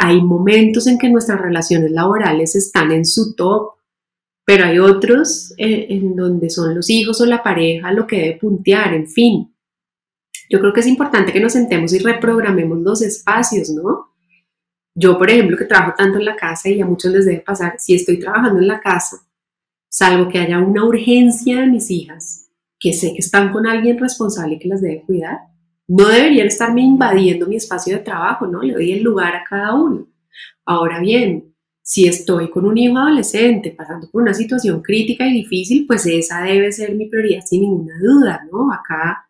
hay 0.00 0.22
momentos 0.22 0.86
en 0.86 0.98
que 0.98 1.10
nuestras 1.10 1.40
relaciones 1.40 1.90
laborales 1.90 2.56
están 2.56 2.90
en 2.90 3.04
su 3.04 3.34
top, 3.34 3.72
pero 4.46 4.64
hay 4.64 4.78
otros 4.78 5.52
eh, 5.58 5.86
en 5.90 6.16
donde 6.16 6.48
son 6.48 6.74
los 6.74 6.88
hijos 6.88 7.20
o 7.20 7.26
la 7.26 7.42
pareja 7.42 7.92
lo 7.92 8.06
que 8.06 8.16
debe 8.16 8.38
puntear, 8.38 8.94
en 8.94 9.06
fin. 9.06 9.54
Yo 10.48 10.60
creo 10.60 10.72
que 10.72 10.80
es 10.80 10.86
importante 10.86 11.32
que 11.32 11.40
nos 11.40 11.52
sentemos 11.52 11.92
y 11.92 11.98
reprogramemos 11.98 12.78
los 12.78 13.02
espacios, 13.02 13.68
¿no? 13.68 14.14
Yo, 14.94 15.18
por 15.18 15.30
ejemplo, 15.30 15.56
que 15.56 15.66
trabajo 15.66 15.94
tanto 15.96 16.18
en 16.18 16.24
la 16.24 16.34
casa 16.34 16.70
y 16.70 16.80
a 16.80 16.86
muchos 16.86 17.12
les 17.12 17.26
debe 17.26 17.40
pasar, 17.40 17.74
si 17.78 17.94
estoy 17.94 18.18
trabajando 18.18 18.58
en 18.58 18.68
la 18.68 18.80
casa, 18.80 19.18
salvo 19.90 20.30
que 20.30 20.38
haya 20.38 20.58
una 20.58 20.84
urgencia 20.84 21.60
de 21.60 21.66
mis 21.66 21.90
hijas, 21.90 22.48
que 22.80 22.94
sé 22.94 23.12
que 23.12 23.18
están 23.18 23.52
con 23.52 23.66
alguien 23.66 23.98
responsable 23.98 24.58
que 24.58 24.68
las 24.68 24.80
debe 24.80 25.02
cuidar, 25.02 25.38
no 25.88 26.08
deberían 26.08 26.46
estarme 26.46 26.82
invadiendo 26.82 27.46
mi 27.46 27.56
espacio 27.56 27.96
de 27.96 28.02
trabajo, 28.04 28.46
¿no? 28.46 28.62
Le 28.62 28.74
doy 28.74 28.92
el 28.92 29.02
lugar 29.02 29.34
a 29.34 29.44
cada 29.44 29.74
uno. 29.74 30.06
Ahora 30.64 31.00
bien, 31.00 31.54
si 31.82 32.06
estoy 32.06 32.50
con 32.50 32.66
un 32.66 32.76
hijo 32.76 32.98
adolescente 32.98 33.70
pasando 33.70 34.10
por 34.10 34.20
una 34.20 34.34
situación 34.34 34.82
crítica 34.82 35.26
y 35.26 35.32
difícil, 35.32 35.86
pues 35.86 36.04
esa 36.04 36.42
debe 36.42 36.70
ser 36.70 36.94
mi 36.94 37.06
prioridad 37.08 37.40
sin 37.46 37.62
ninguna 37.62 37.94
duda, 37.98 38.46
¿no? 38.52 38.70
Acá 38.70 39.28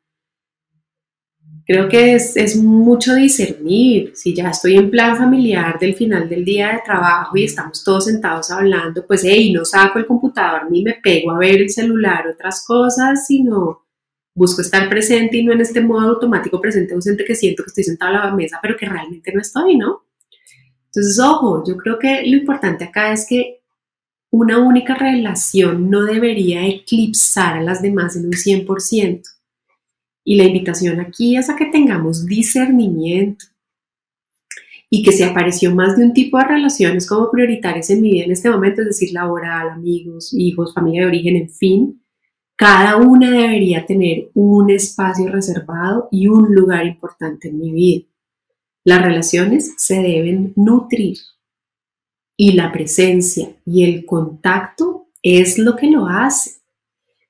creo 1.64 1.88
que 1.88 2.14
es, 2.14 2.56
mucho 2.56 3.14
discernir. 3.14 4.12
Si 4.16 4.34
ya 4.34 4.50
estoy 4.50 4.76
en 4.76 4.90
plan 4.90 5.16
familiar 5.16 5.78
del 5.78 5.94
final 5.94 6.28
del 6.28 6.44
día 6.44 6.72
de 6.72 6.80
trabajo 6.84 7.36
y 7.36 7.44
estamos 7.44 7.84
todos 7.84 8.06
sentados 8.06 8.50
hablando, 8.50 9.06
pues, 9.06 9.22
hey, 9.24 9.52
no 9.52 9.64
saco 9.64 10.00
el 10.00 10.06
computador 10.06 10.68
ni 10.70 10.82
me 10.82 10.94
pego 10.94 11.30
a 11.30 11.38
ver 11.38 11.60
el 11.60 11.70
celular, 11.70 12.26
otras 12.26 12.64
cosas, 12.66 13.26
sino 13.26 13.82
busco 14.38 14.62
estar 14.62 14.88
presente 14.88 15.36
y 15.36 15.44
no 15.44 15.52
en 15.52 15.60
este 15.60 15.80
modo 15.80 16.10
automático 16.10 16.60
presente 16.60 16.94
ausente 16.94 17.24
que 17.24 17.34
siento 17.34 17.64
que 17.64 17.68
estoy 17.68 17.84
sentado 17.84 18.16
a 18.16 18.26
la 18.26 18.34
mesa, 18.34 18.58
pero 18.62 18.76
que 18.76 18.86
realmente 18.86 19.32
no 19.34 19.40
estoy, 19.40 19.76
¿no? 19.76 20.04
Entonces, 20.86 21.18
ojo, 21.18 21.64
yo 21.66 21.76
creo 21.76 21.98
que 21.98 22.22
lo 22.24 22.36
importante 22.36 22.84
acá 22.84 23.12
es 23.12 23.26
que 23.28 23.60
una 24.30 24.58
única 24.58 24.94
relación 24.94 25.90
no 25.90 26.04
debería 26.04 26.66
eclipsar 26.66 27.56
a 27.56 27.62
las 27.62 27.82
demás 27.82 28.16
en 28.16 28.26
un 28.26 28.32
100%. 28.32 29.22
Y 30.24 30.36
la 30.36 30.44
invitación 30.44 31.00
aquí 31.00 31.36
es 31.36 31.50
a 31.50 31.56
que 31.56 31.66
tengamos 31.66 32.26
discernimiento 32.26 33.46
y 34.90 35.02
que 35.02 35.12
si 35.12 35.22
apareció 35.22 35.74
más 35.74 35.96
de 35.96 36.04
un 36.04 36.12
tipo 36.12 36.38
de 36.38 36.44
relaciones 36.44 37.06
como 37.06 37.30
prioritarias 37.30 37.90
en 37.90 38.02
mi 38.02 38.12
vida 38.12 38.24
en 38.24 38.32
este 38.32 38.50
momento, 38.50 38.82
es 38.82 38.88
decir, 38.88 39.12
laboral, 39.12 39.70
amigos, 39.70 40.32
hijos, 40.32 40.72
familia 40.74 41.02
de 41.02 41.08
origen, 41.08 41.36
en 41.36 41.50
fin, 41.50 42.02
cada 42.58 42.96
una 42.96 43.30
debería 43.30 43.86
tener 43.86 44.32
un 44.34 44.68
espacio 44.68 45.28
reservado 45.28 46.08
y 46.10 46.26
un 46.26 46.52
lugar 46.52 46.84
importante 46.86 47.50
en 47.50 47.60
mi 47.60 47.70
vida. 47.70 48.06
Las 48.82 49.00
relaciones 49.00 49.74
se 49.76 50.02
deben 50.02 50.54
nutrir 50.56 51.18
y 52.36 52.54
la 52.54 52.72
presencia 52.72 53.52
y 53.64 53.84
el 53.84 54.04
contacto 54.04 55.06
es 55.22 55.56
lo 55.56 55.76
que 55.76 55.88
lo 55.88 56.08
hace. 56.08 56.56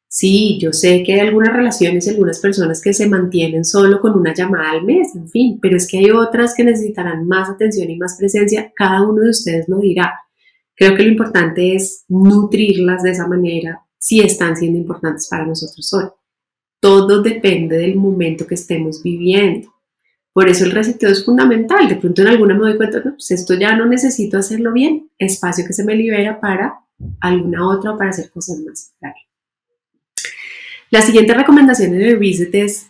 Sí, 0.09 0.59
yo 0.63 0.73
sé 0.73 1.03
que 1.03 1.13
hay 1.13 1.21
algunas 1.21 1.55
relaciones 1.55 2.07
y 2.07 2.11
algunas 2.11 2.41
personas 2.41 2.81
que 2.81 2.95
se 2.95 3.07
mantienen 3.07 3.67
solo 3.67 4.01
con 4.01 4.19
una 4.19 4.33
llamada 4.33 4.71
al 4.71 4.85
mes, 4.87 5.15
en 5.15 5.29
fin, 5.29 5.59
pero 5.61 5.77
es 5.77 5.87
que 5.87 5.99
hay 5.99 6.11
otras 6.11 6.55
que 6.55 6.65
necesitarán 6.65 7.27
más 7.27 7.51
atención 7.51 7.91
y 7.91 7.99
más 7.99 8.17
presencia. 8.17 8.73
Cada 8.75 9.03
uno 9.03 9.21
de 9.21 9.31
ustedes 9.31 9.69
lo 9.69 9.81
dirá. 9.81 10.21
Creo 10.75 10.97
que 10.97 11.03
lo 11.03 11.11
importante 11.11 11.75
es 11.75 12.07
nutrirlas 12.09 13.03
de 13.03 13.11
esa 13.11 13.29
manera 13.29 13.85
si 13.99 14.21
están 14.21 14.57
siendo 14.57 14.79
importantes 14.79 15.29
para 15.29 15.47
nosotros 15.47 15.93
hoy. 15.93 16.07
Todo 16.81 17.23
depende 17.23 17.77
del 17.77 17.97
momento 17.97 18.47
que 18.47 18.55
estemos 18.55 19.03
viviendo. 19.03 19.75
Por 20.33 20.49
eso 20.49 20.65
el 20.65 20.71
reseteo 20.71 21.11
es 21.11 21.25
fundamental. 21.25 21.89
De 21.89 21.97
pronto 21.97 22.23
en 22.23 22.29
alguna 22.29 22.55
me 22.55 22.61
doy 22.61 22.77
cuenta, 22.77 23.03
que 23.03 23.11
pues 23.11 23.31
esto 23.33 23.55
ya 23.55 23.75
no 23.75 23.87
necesito 23.87 24.39
hacerlo 24.39 24.73
bien, 24.73 25.11
espacio 25.19 25.67
que 25.67 25.73
se 25.73 25.85
me 25.85 25.97
libera 25.97 26.41
para 26.41 26.81
alguna 27.21 27.69
otra 27.69 27.93
o 27.93 27.99
para 27.99 28.11
hacer 28.11 28.31
cosas 28.31 28.61
más. 28.61 28.95
La 30.91 31.03
siguiente 31.03 31.35
recomendación 31.35 31.95
en 31.95 32.03
el 32.03 32.19
reset 32.19 32.55
es 32.55 32.87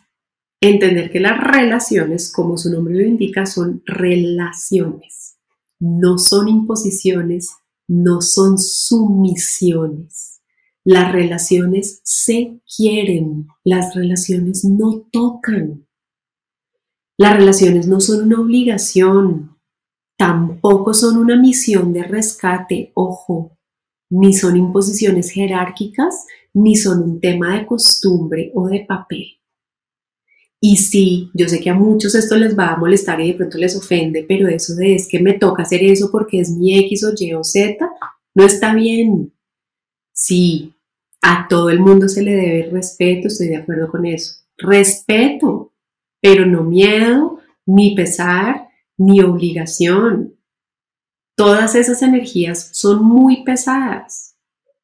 entender 0.60 1.10
que 1.10 1.20
las 1.20 1.38
relaciones, 1.42 2.30
como 2.30 2.58
su 2.58 2.70
nombre 2.70 2.94
lo 2.94 3.02
indica, 3.02 3.46
son 3.46 3.82
relaciones, 3.86 5.38
no 5.80 6.18
son 6.18 6.48
imposiciones, 6.48 7.50
no 7.88 8.20
son 8.20 8.58
sumisiones. 8.58 10.37
Las 10.90 11.12
relaciones 11.12 12.00
se 12.02 12.62
quieren, 12.74 13.46
las 13.62 13.94
relaciones 13.94 14.64
no 14.64 15.06
tocan. 15.12 15.86
Las 17.18 17.36
relaciones 17.36 17.86
no 17.86 18.00
son 18.00 18.24
una 18.24 18.40
obligación, 18.40 19.58
tampoco 20.16 20.94
son 20.94 21.18
una 21.18 21.36
misión 21.36 21.92
de 21.92 22.04
rescate, 22.04 22.90
ojo, 22.94 23.58
ni 24.08 24.32
son 24.32 24.56
imposiciones 24.56 25.30
jerárquicas, 25.30 26.24
ni 26.54 26.74
son 26.74 27.02
un 27.02 27.20
tema 27.20 27.58
de 27.58 27.66
costumbre 27.66 28.50
o 28.54 28.68
de 28.68 28.86
papel. 28.88 29.26
Y 30.58 30.78
sí, 30.78 31.30
yo 31.34 31.50
sé 31.50 31.60
que 31.60 31.68
a 31.68 31.74
muchos 31.74 32.14
esto 32.14 32.34
les 32.34 32.58
va 32.58 32.68
a 32.72 32.78
molestar 32.78 33.20
y 33.20 33.32
de 33.32 33.34
pronto 33.34 33.58
les 33.58 33.76
ofende, 33.76 34.24
pero 34.26 34.48
eso 34.48 34.74
de 34.74 34.94
es 34.94 35.06
que 35.06 35.20
me 35.20 35.34
toca 35.34 35.64
hacer 35.64 35.82
eso 35.82 36.08
porque 36.10 36.40
es 36.40 36.48
mi 36.48 36.78
X 36.78 37.04
o 37.04 37.12
Y 37.14 37.34
o 37.34 37.44
Z, 37.44 37.76
no 38.34 38.42
está 38.42 38.72
bien. 38.72 39.34
Sí, 40.14 40.74
a 41.22 41.46
todo 41.48 41.70
el 41.70 41.80
mundo 41.80 42.08
se 42.08 42.22
le 42.22 42.32
debe 42.32 42.70
respeto, 42.70 43.28
estoy 43.28 43.48
de 43.48 43.56
acuerdo 43.56 43.90
con 43.90 44.06
eso. 44.06 44.42
Respeto, 44.56 45.72
pero 46.20 46.46
no 46.46 46.64
miedo, 46.64 47.40
ni 47.66 47.94
pesar, 47.94 48.68
ni 48.96 49.20
obligación. 49.20 50.34
Todas 51.36 51.74
esas 51.74 52.02
energías 52.02 52.70
son 52.72 53.04
muy 53.04 53.44
pesadas 53.44 54.36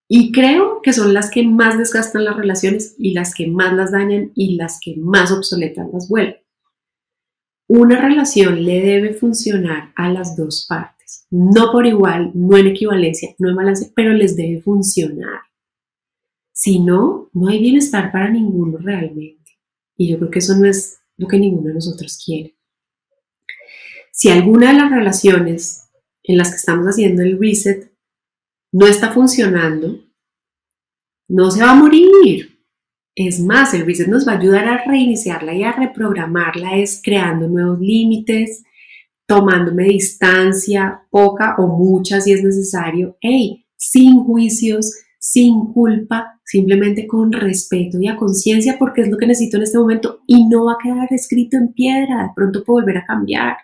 y 0.09 0.33
creo 0.33 0.81
que 0.83 0.93
son 0.93 1.15
las 1.15 1.31
que 1.31 1.43
más 1.45 1.79
desgastan 1.79 2.25
las 2.25 2.37
relaciones 2.37 2.95
y 2.99 3.13
las 3.15 3.35
que 3.35 3.49
más 3.49 3.73
las 3.73 3.91
dañan 3.91 4.33
y 4.35 4.57
las 4.57 4.79
que 4.81 4.97
más 4.97 5.33
obsoletas 5.33 5.89
las 5.93 6.09
vuelven. 6.09 6.37
Una 7.67 8.01
relación 8.01 8.65
le 8.65 8.83
debe 8.83 9.15
funcionar 9.15 9.93
a 9.97 10.11
las 10.11 10.37
dos 10.37 10.67
partes, 10.69 11.27
no 11.31 11.73
por 11.73 11.87
igual, 11.87 12.31
no 12.35 12.57
en 12.59 12.67
equivalencia, 12.67 13.35
no 13.39 13.49
en 13.49 13.57
balance, 13.57 13.93
pero 13.97 14.13
les 14.13 14.37
debe 14.37 14.61
funcionar. 14.61 15.41
Si 16.57 16.79
no, 16.79 17.31
no 17.33 17.49
hay 17.49 17.59
bienestar 17.59 18.13
para 18.13 18.31
ninguno 18.31 18.79
realmente. 18.79 19.59
Y 19.97 20.09
yo 20.09 20.19
creo 20.19 20.31
que 20.31 20.39
eso 20.39 20.57
no 20.57 20.67
es 20.67 21.01
lo 21.17 21.27
que 21.27 21.39
ninguno 21.39 21.69
de 21.69 21.75
nosotros 21.75 22.23
quiere. 22.25 22.57
Si 24.13 24.31
alguna 24.31 24.73
de 24.73 24.79
las 24.79 24.91
relaciones 24.91 25.91
en 26.23 26.39
las 26.39 26.51
que 26.51 26.57
estamos 26.57 26.87
haciendo 26.87 27.23
el 27.23 27.39
reset 27.41 27.93
no 28.73 28.87
está 28.87 29.13
funcionando, 29.13 30.05
no 31.29 31.51
se 31.51 31.61
va 31.61 31.73
a 31.73 31.75
morir. 31.75 32.61
Es 33.17 33.41
más, 33.41 33.75
el 33.75 33.85
reset 33.85 34.07
nos 34.07 34.27
va 34.27 34.33
a 34.33 34.39
ayudar 34.39 34.69
a 34.69 34.85
reiniciarla 34.85 35.55
y 35.55 35.65
a 35.65 35.73
reprogramarla, 35.73 36.77
es 36.79 37.01
creando 37.03 37.49
nuevos 37.49 37.81
límites, 37.81 38.63
tomándome 39.27 39.85
distancia, 39.85 41.03
poca 41.11 41.57
o 41.59 41.67
mucha 41.67 42.21
si 42.21 42.33
es 42.33 42.45
necesario, 42.45 43.17
hey, 43.21 43.67
sin 43.77 44.23
juicios, 44.25 44.93
sin 45.19 45.73
culpa, 45.73 46.34
simplemente 46.45 47.07
con 47.07 47.33
respeto 47.33 47.99
y 48.01 48.09
a 48.09 48.17
conciencia 48.17 48.77
porque 48.79 49.03
es 49.03 49.09
lo 49.09 49.17
que 49.17 49.27
necesito 49.27 49.57
en 49.57 49.63
este 49.65 49.79
momento 49.79 50.21
y 50.27 50.47
no 50.47 50.67
va 50.67 50.73
a 50.73 50.79
quedar 50.83 51.09
escrito 51.13 51.57
en 51.57 51.73
piedra, 51.73 52.25
de 52.25 52.31
pronto 52.35 52.65
puede 52.65 52.83
volver 52.83 52.99
a 52.99 53.07
cambiar. 53.07 53.57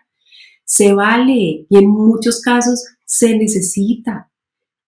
Se 0.64 0.92
vale 0.92 1.66
y 1.68 1.78
en 1.78 1.88
muchos 1.88 2.40
casos 2.40 2.84
se 3.04 3.36
necesita. 3.36 4.30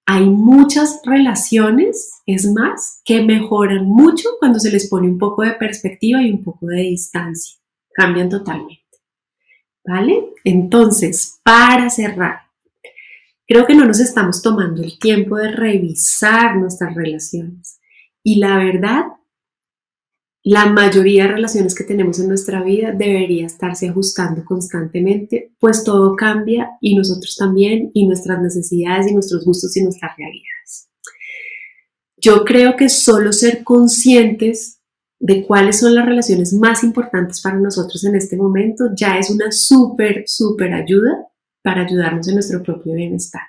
Hay 0.07 0.29
muchas 0.29 1.01
relaciones, 1.05 2.13
es 2.27 2.51
más, 2.51 3.01
que 3.05 3.23
mejoran 3.23 3.87
mucho 3.87 4.29
cuando 4.39 4.59
se 4.59 4.71
les 4.71 4.89
pone 4.89 5.09
un 5.09 5.19
poco 5.19 5.43
de 5.43 5.53
perspectiva 5.53 6.23
y 6.23 6.31
un 6.31 6.43
poco 6.43 6.67
de 6.67 6.83
distancia. 6.83 7.57
Cambian 7.95 8.29
totalmente. 8.29 8.83
¿Vale? 9.85 10.31
Entonces, 10.45 11.41
para 11.45 11.91
cerrar, 11.91 12.43
Creo 13.53 13.67
que 13.67 13.75
no 13.75 13.85
nos 13.85 14.01
estamos 14.01 14.41
tomando 14.41 14.83
el 14.83 14.99
tiempo 14.99 15.37
de 15.37 15.51
revisar 15.51 16.57
nuestras 16.57 16.95
relaciones. 16.95 17.81
Y 18.23 18.37
la 18.39 18.57
verdad, 18.59 19.05
la 20.45 20.67
mayoría 20.67 21.25
de 21.25 21.33
relaciones 21.33 21.75
que 21.75 21.85
tenemos 21.85 22.19
en 22.19 22.29
nuestra 22.29 22.63
vida 22.63 22.93
debería 22.93 23.47
estarse 23.47 23.89
ajustando 23.89 24.45
constantemente, 24.45 25.53
pues 25.59 25.85
todo 25.85 26.17
cambia 26.17 26.71
y 26.81 26.97
nosotros 26.97 27.37
también, 27.37 27.91
y 27.95 28.07
nuestras 28.07 28.43
necesidades 28.43 29.11
y 29.11 29.15
nuestros 29.15 29.45
gustos 29.45 29.77
y 29.77 29.83
nuestras 29.83 30.17
realidades. 30.17 30.89
Yo 32.17 32.45
creo 32.45 32.77
que 32.77 32.89
solo 32.89 33.33
ser 33.33 33.63
conscientes 33.65 34.81
de 35.21 35.47
cuáles 35.47 35.79
son 35.79 35.95
las 35.95 36.07
relaciones 36.07 36.53
más 36.53 36.83
importantes 36.83 37.41
para 37.41 37.57
nosotros 37.57 38.05
en 38.05 38.17
este 38.17 38.37
momento 38.37 38.87
ya 38.97 39.19
es 39.19 39.31
una 39.31 39.53
súper, 39.53 40.25
súper 40.27 40.75
ayuda 40.75 41.29
para 41.63 41.83
ayudarnos 41.83 42.27
en 42.27 42.35
nuestro 42.35 42.61
propio 42.61 42.95
bienestar. 42.95 43.43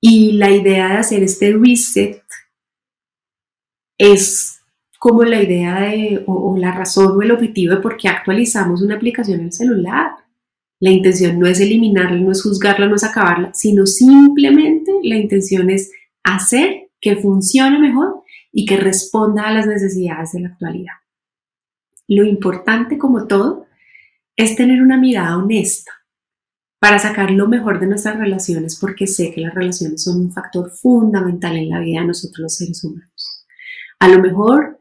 Y 0.00 0.32
la 0.32 0.50
idea 0.50 0.88
de 0.88 0.98
hacer 0.98 1.22
este 1.22 1.52
reset 1.52 2.20
es 3.98 4.60
como 4.98 5.22
la 5.24 5.42
idea 5.42 5.80
de, 5.80 6.24
o, 6.26 6.56
la 6.56 6.72
razón 6.72 7.16
o 7.16 7.22
el 7.22 7.30
objetivo 7.30 7.74
de 7.74 7.80
por 7.80 7.96
qué 7.96 8.08
actualizamos 8.08 8.82
una 8.82 8.96
aplicación 8.96 9.40
en 9.40 9.46
el 9.46 9.52
celular. 9.52 10.12
La 10.80 10.90
intención 10.90 11.38
no 11.38 11.46
es 11.46 11.60
eliminarla, 11.60 12.18
no 12.18 12.32
es 12.32 12.42
juzgarla, 12.42 12.86
no 12.86 12.96
es 12.96 13.04
acabarla, 13.04 13.52
sino 13.54 13.86
simplemente 13.86 14.92
la 15.02 15.16
intención 15.16 15.70
es 15.70 15.92
hacer 16.22 16.90
que 17.00 17.16
funcione 17.16 17.78
mejor 17.78 18.22
y 18.50 18.64
que 18.64 18.76
responda 18.76 19.42
a 19.42 19.52
las 19.52 19.66
necesidades 19.66 20.32
de 20.32 20.40
la 20.40 20.48
actualidad. 20.48 20.94
Lo 22.08 22.24
importante 22.24 22.98
como 22.98 23.26
todo 23.26 23.66
es 24.36 24.56
tener 24.56 24.82
una 24.82 24.96
mirada 24.96 25.36
honesta 25.36 25.92
para 26.78 26.98
sacar 26.98 27.30
lo 27.30 27.48
mejor 27.48 27.80
de 27.80 27.86
nuestras 27.86 28.18
relaciones 28.18 28.78
porque 28.78 29.06
sé 29.06 29.32
que 29.32 29.40
las 29.40 29.54
relaciones 29.54 30.02
son 30.02 30.20
un 30.20 30.32
factor 30.32 30.70
fundamental 30.70 31.56
en 31.56 31.70
la 31.70 31.80
vida 31.80 32.00
de 32.00 32.06
nosotros 32.06 32.38
los 32.38 32.56
seres 32.56 32.84
humanos. 32.84 33.33
A 33.98 34.08
lo 34.08 34.20
mejor 34.20 34.80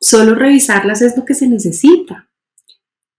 solo 0.00 0.34
revisarlas 0.34 1.02
es 1.02 1.16
lo 1.16 1.24
que 1.24 1.34
se 1.34 1.48
necesita. 1.48 2.28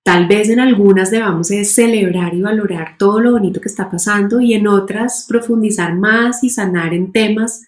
Tal 0.03 0.27
vez 0.27 0.49
en 0.49 0.59
algunas 0.59 1.09
debamos 1.09 1.47
celebrar 1.47 2.35
y 2.35 2.41
valorar 2.41 2.95
todo 2.99 3.19
lo 3.19 3.31
bonito 3.31 3.59
que 3.59 3.69
está 3.69 3.89
pasando 3.89 4.39
y 4.39 4.53
en 4.53 4.67
otras 4.67 5.25
profundizar 5.27 5.95
más 5.95 6.43
y 6.43 6.49
sanar 6.49 6.93
en 6.93 7.11
temas 7.11 7.63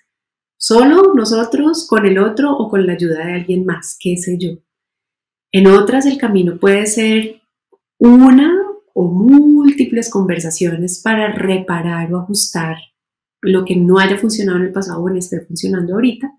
solo 0.56 1.14
nosotros, 1.16 1.88
con 1.88 2.06
el 2.06 2.20
otro 2.20 2.56
o 2.56 2.70
con 2.70 2.86
la 2.86 2.94
ayuda 2.94 3.26
de 3.26 3.34
alguien 3.34 3.66
más, 3.66 3.98
qué 4.00 4.18
sé 4.18 4.38
yo. 4.38 4.52
En 5.52 5.68
otras 5.68 6.06
el 6.06 6.18
camino 6.18 6.60
puede 6.60 6.86
ser 6.86 7.42
una 7.98 8.54
o 8.94 9.12
múltiples 9.12 10.10
conversaciones 10.10 11.02
para 11.02 11.32
reparar 11.32 12.14
o 12.14 12.20
ajustar 12.20 12.78
lo 13.42 13.64
que 13.66 13.76
no 13.76 14.00
haya 14.00 14.18
funcionado 14.18 14.58
en 14.60 14.66
el 14.66 14.72
pasado 14.72 15.02
o 15.02 15.10
en 15.10 15.18
esté 15.18 15.42
funcionando 15.42 15.94
ahorita. 15.94 16.32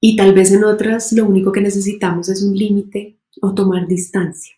Y 0.00 0.16
tal 0.16 0.34
vez 0.34 0.52
en 0.52 0.64
otras 0.64 1.12
lo 1.12 1.26
único 1.26 1.52
que 1.52 1.60
necesitamos 1.60 2.28
es 2.28 2.42
un 2.42 2.56
límite 2.56 3.18
o 3.40 3.54
tomar 3.54 3.86
distancia. 3.86 4.54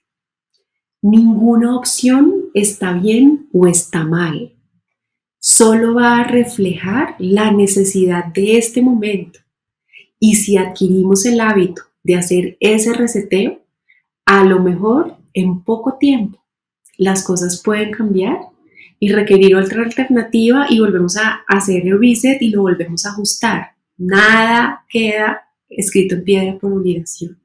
Ninguna 1.01 1.77
opción 1.77 2.51
está 2.55 2.93
bien 2.93 3.49
o 3.53 3.67
está 3.67 4.05
mal 4.05 4.59
solo 5.39 5.95
va 5.95 6.19
a 6.19 6.25
reflejar 6.25 7.15
la 7.19 7.51
necesidad 7.53 8.27
de 8.27 8.59
este 8.59 8.83
momento. 8.83 9.41
Y 10.19 10.35
si 10.35 10.57
adquirimos 10.57 11.25
el 11.27 11.41
hábito 11.41 11.83
de 12.03 12.17
hacer 12.17 12.57
ese 12.61 12.93
reseteo, 12.93 13.63
a 14.27 14.45
lo 14.45 14.61
mejor 14.61 15.17
en 15.33 15.63
poco 15.63 15.97
tiempo 15.99 16.45
las 16.97 17.23
cosas 17.23 17.63
pueden 17.63 17.93
cambiar 17.93 18.39
y 18.99 19.13
requerir 19.13 19.55
otra 19.55 19.85
alternativa 19.85 20.67
y 20.69 20.81
volvemos 20.81 21.17
a 21.17 21.45
hacer 21.47 21.87
el 21.87 22.01
reset 22.01 22.43
y 22.43 22.51
lo 22.51 22.63
volvemos 22.63 23.07
a 23.07 23.11
ajustar. 23.11 23.78
Nada 23.99 24.85
queda 24.89 25.43
escrito 25.69 26.15
en 26.15 26.25
piedra 26.25 26.59
por 26.59 26.73
obligación. 26.73 27.37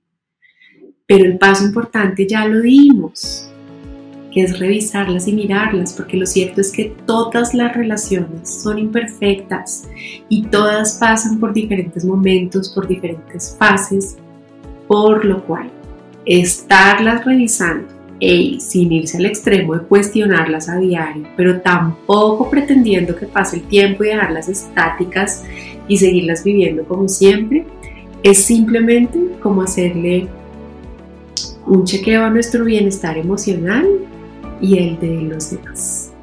Pero 1.06 1.26
el 1.26 1.38
paso 1.38 1.66
importante 1.66 2.28
ya 2.28 2.46
lo 2.46 2.62
dimos 2.62 3.50
que 4.34 4.42
es 4.42 4.58
revisarlas 4.58 5.28
y 5.28 5.34
mirarlas, 5.34 5.94
porque 5.94 6.18
lo 6.18 6.26
cierto 6.26 6.62
es 6.62 6.72
que 6.72 6.96
todas 7.06 7.54
las 7.54 7.76
relaciones 7.76 8.64
son 8.64 8.80
imperfectas 8.80 9.88
y 10.28 10.48
todas 10.48 10.98
pasan 11.00 11.40
por 11.40 11.54
diferentes 11.54 12.04
momentos, 12.04 12.70
por 12.70 12.88
diferentes 12.88 13.56
fases, 13.60 14.18
por 14.88 15.24
lo 15.24 15.46
cual 15.46 15.70
estarlas 16.26 17.24
revisando 17.26 17.93
y 18.20 18.60
sin 18.60 18.92
irse 18.92 19.18
al 19.18 19.26
extremo 19.26 19.76
de 19.76 19.82
cuestionarlas 19.82 20.70
a 20.70 20.78
diario, 20.78 21.24
pero 21.36 21.62
tampoco 21.62 22.50
pretendiendo 22.50 23.16
que 23.16 23.26
pase 23.26 23.58
el 23.58 23.64
tiempo 23.64 24.04
y 24.04 24.08
dejarlas 24.08 24.50
estáticas 24.50 25.44
y 25.88 25.98
seguirlas 25.98 26.44
viviendo 26.44 26.84
como 26.86 27.10
siempre, 27.10 27.66
es 28.24 28.44
simplemente 28.44 29.20
como 29.42 29.62
hacerle 29.62 30.28
un 31.66 31.84
chequeo 31.84 32.24
a 32.24 32.30
nuestro 32.30 32.64
bienestar 32.64 33.18
emocional 33.18 33.86
y 34.62 34.78
el 34.78 35.00
de 35.00 35.22
los 35.22 35.52
demás. 35.52 36.14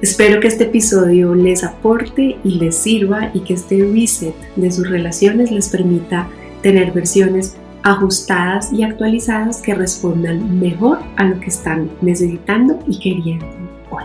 Espero 0.00 0.40
que 0.40 0.48
este 0.48 0.64
episodio 0.64 1.34
les 1.34 1.62
aporte 1.62 2.38
y 2.42 2.58
les 2.58 2.74
sirva 2.74 3.30
y 3.34 3.40
que 3.40 3.52
este 3.52 3.84
reset 3.84 4.34
de 4.56 4.70
sus 4.70 4.88
relaciones 4.88 5.50
les 5.50 5.68
permita 5.68 6.26
tener 6.62 6.92
versiones 6.92 7.56
ajustadas 7.82 8.72
y 8.72 8.82
actualizadas 8.82 9.62
que 9.62 9.74
respondan 9.74 10.60
mejor 10.60 10.98
a 11.16 11.24
lo 11.24 11.40
que 11.40 11.46
están 11.46 11.90
necesitando 12.00 12.78
y 12.86 12.98
queriendo 12.98 13.46
hoy. 13.90 14.04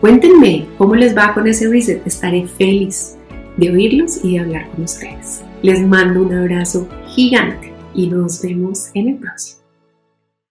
Cuéntenme 0.00 0.66
cómo 0.78 0.94
les 0.94 1.16
va 1.16 1.34
con 1.34 1.46
ese 1.46 1.68
reset. 1.68 2.06
Estaré 2.06 2.46
feliz 2.46 3.16
de 3.56 3.70
oírlos 3.70 4.24
y 4.24 4.34
de 4.34 4.40
hablar 4.40 4.70
con 4.70 4.84
ustedes. 4.84 5.42
Les 5.62 5.86
mando 5.86 6.22
un 6.22 6.34
abrazo 6.34 6.88
gigante 7.06 7.72
y 7.94 8.08
nos 8.08 8.40
vemos 8.42 8.90
en 8.94 9.08
el 9.08 9.16
próximo. 9.16 9.59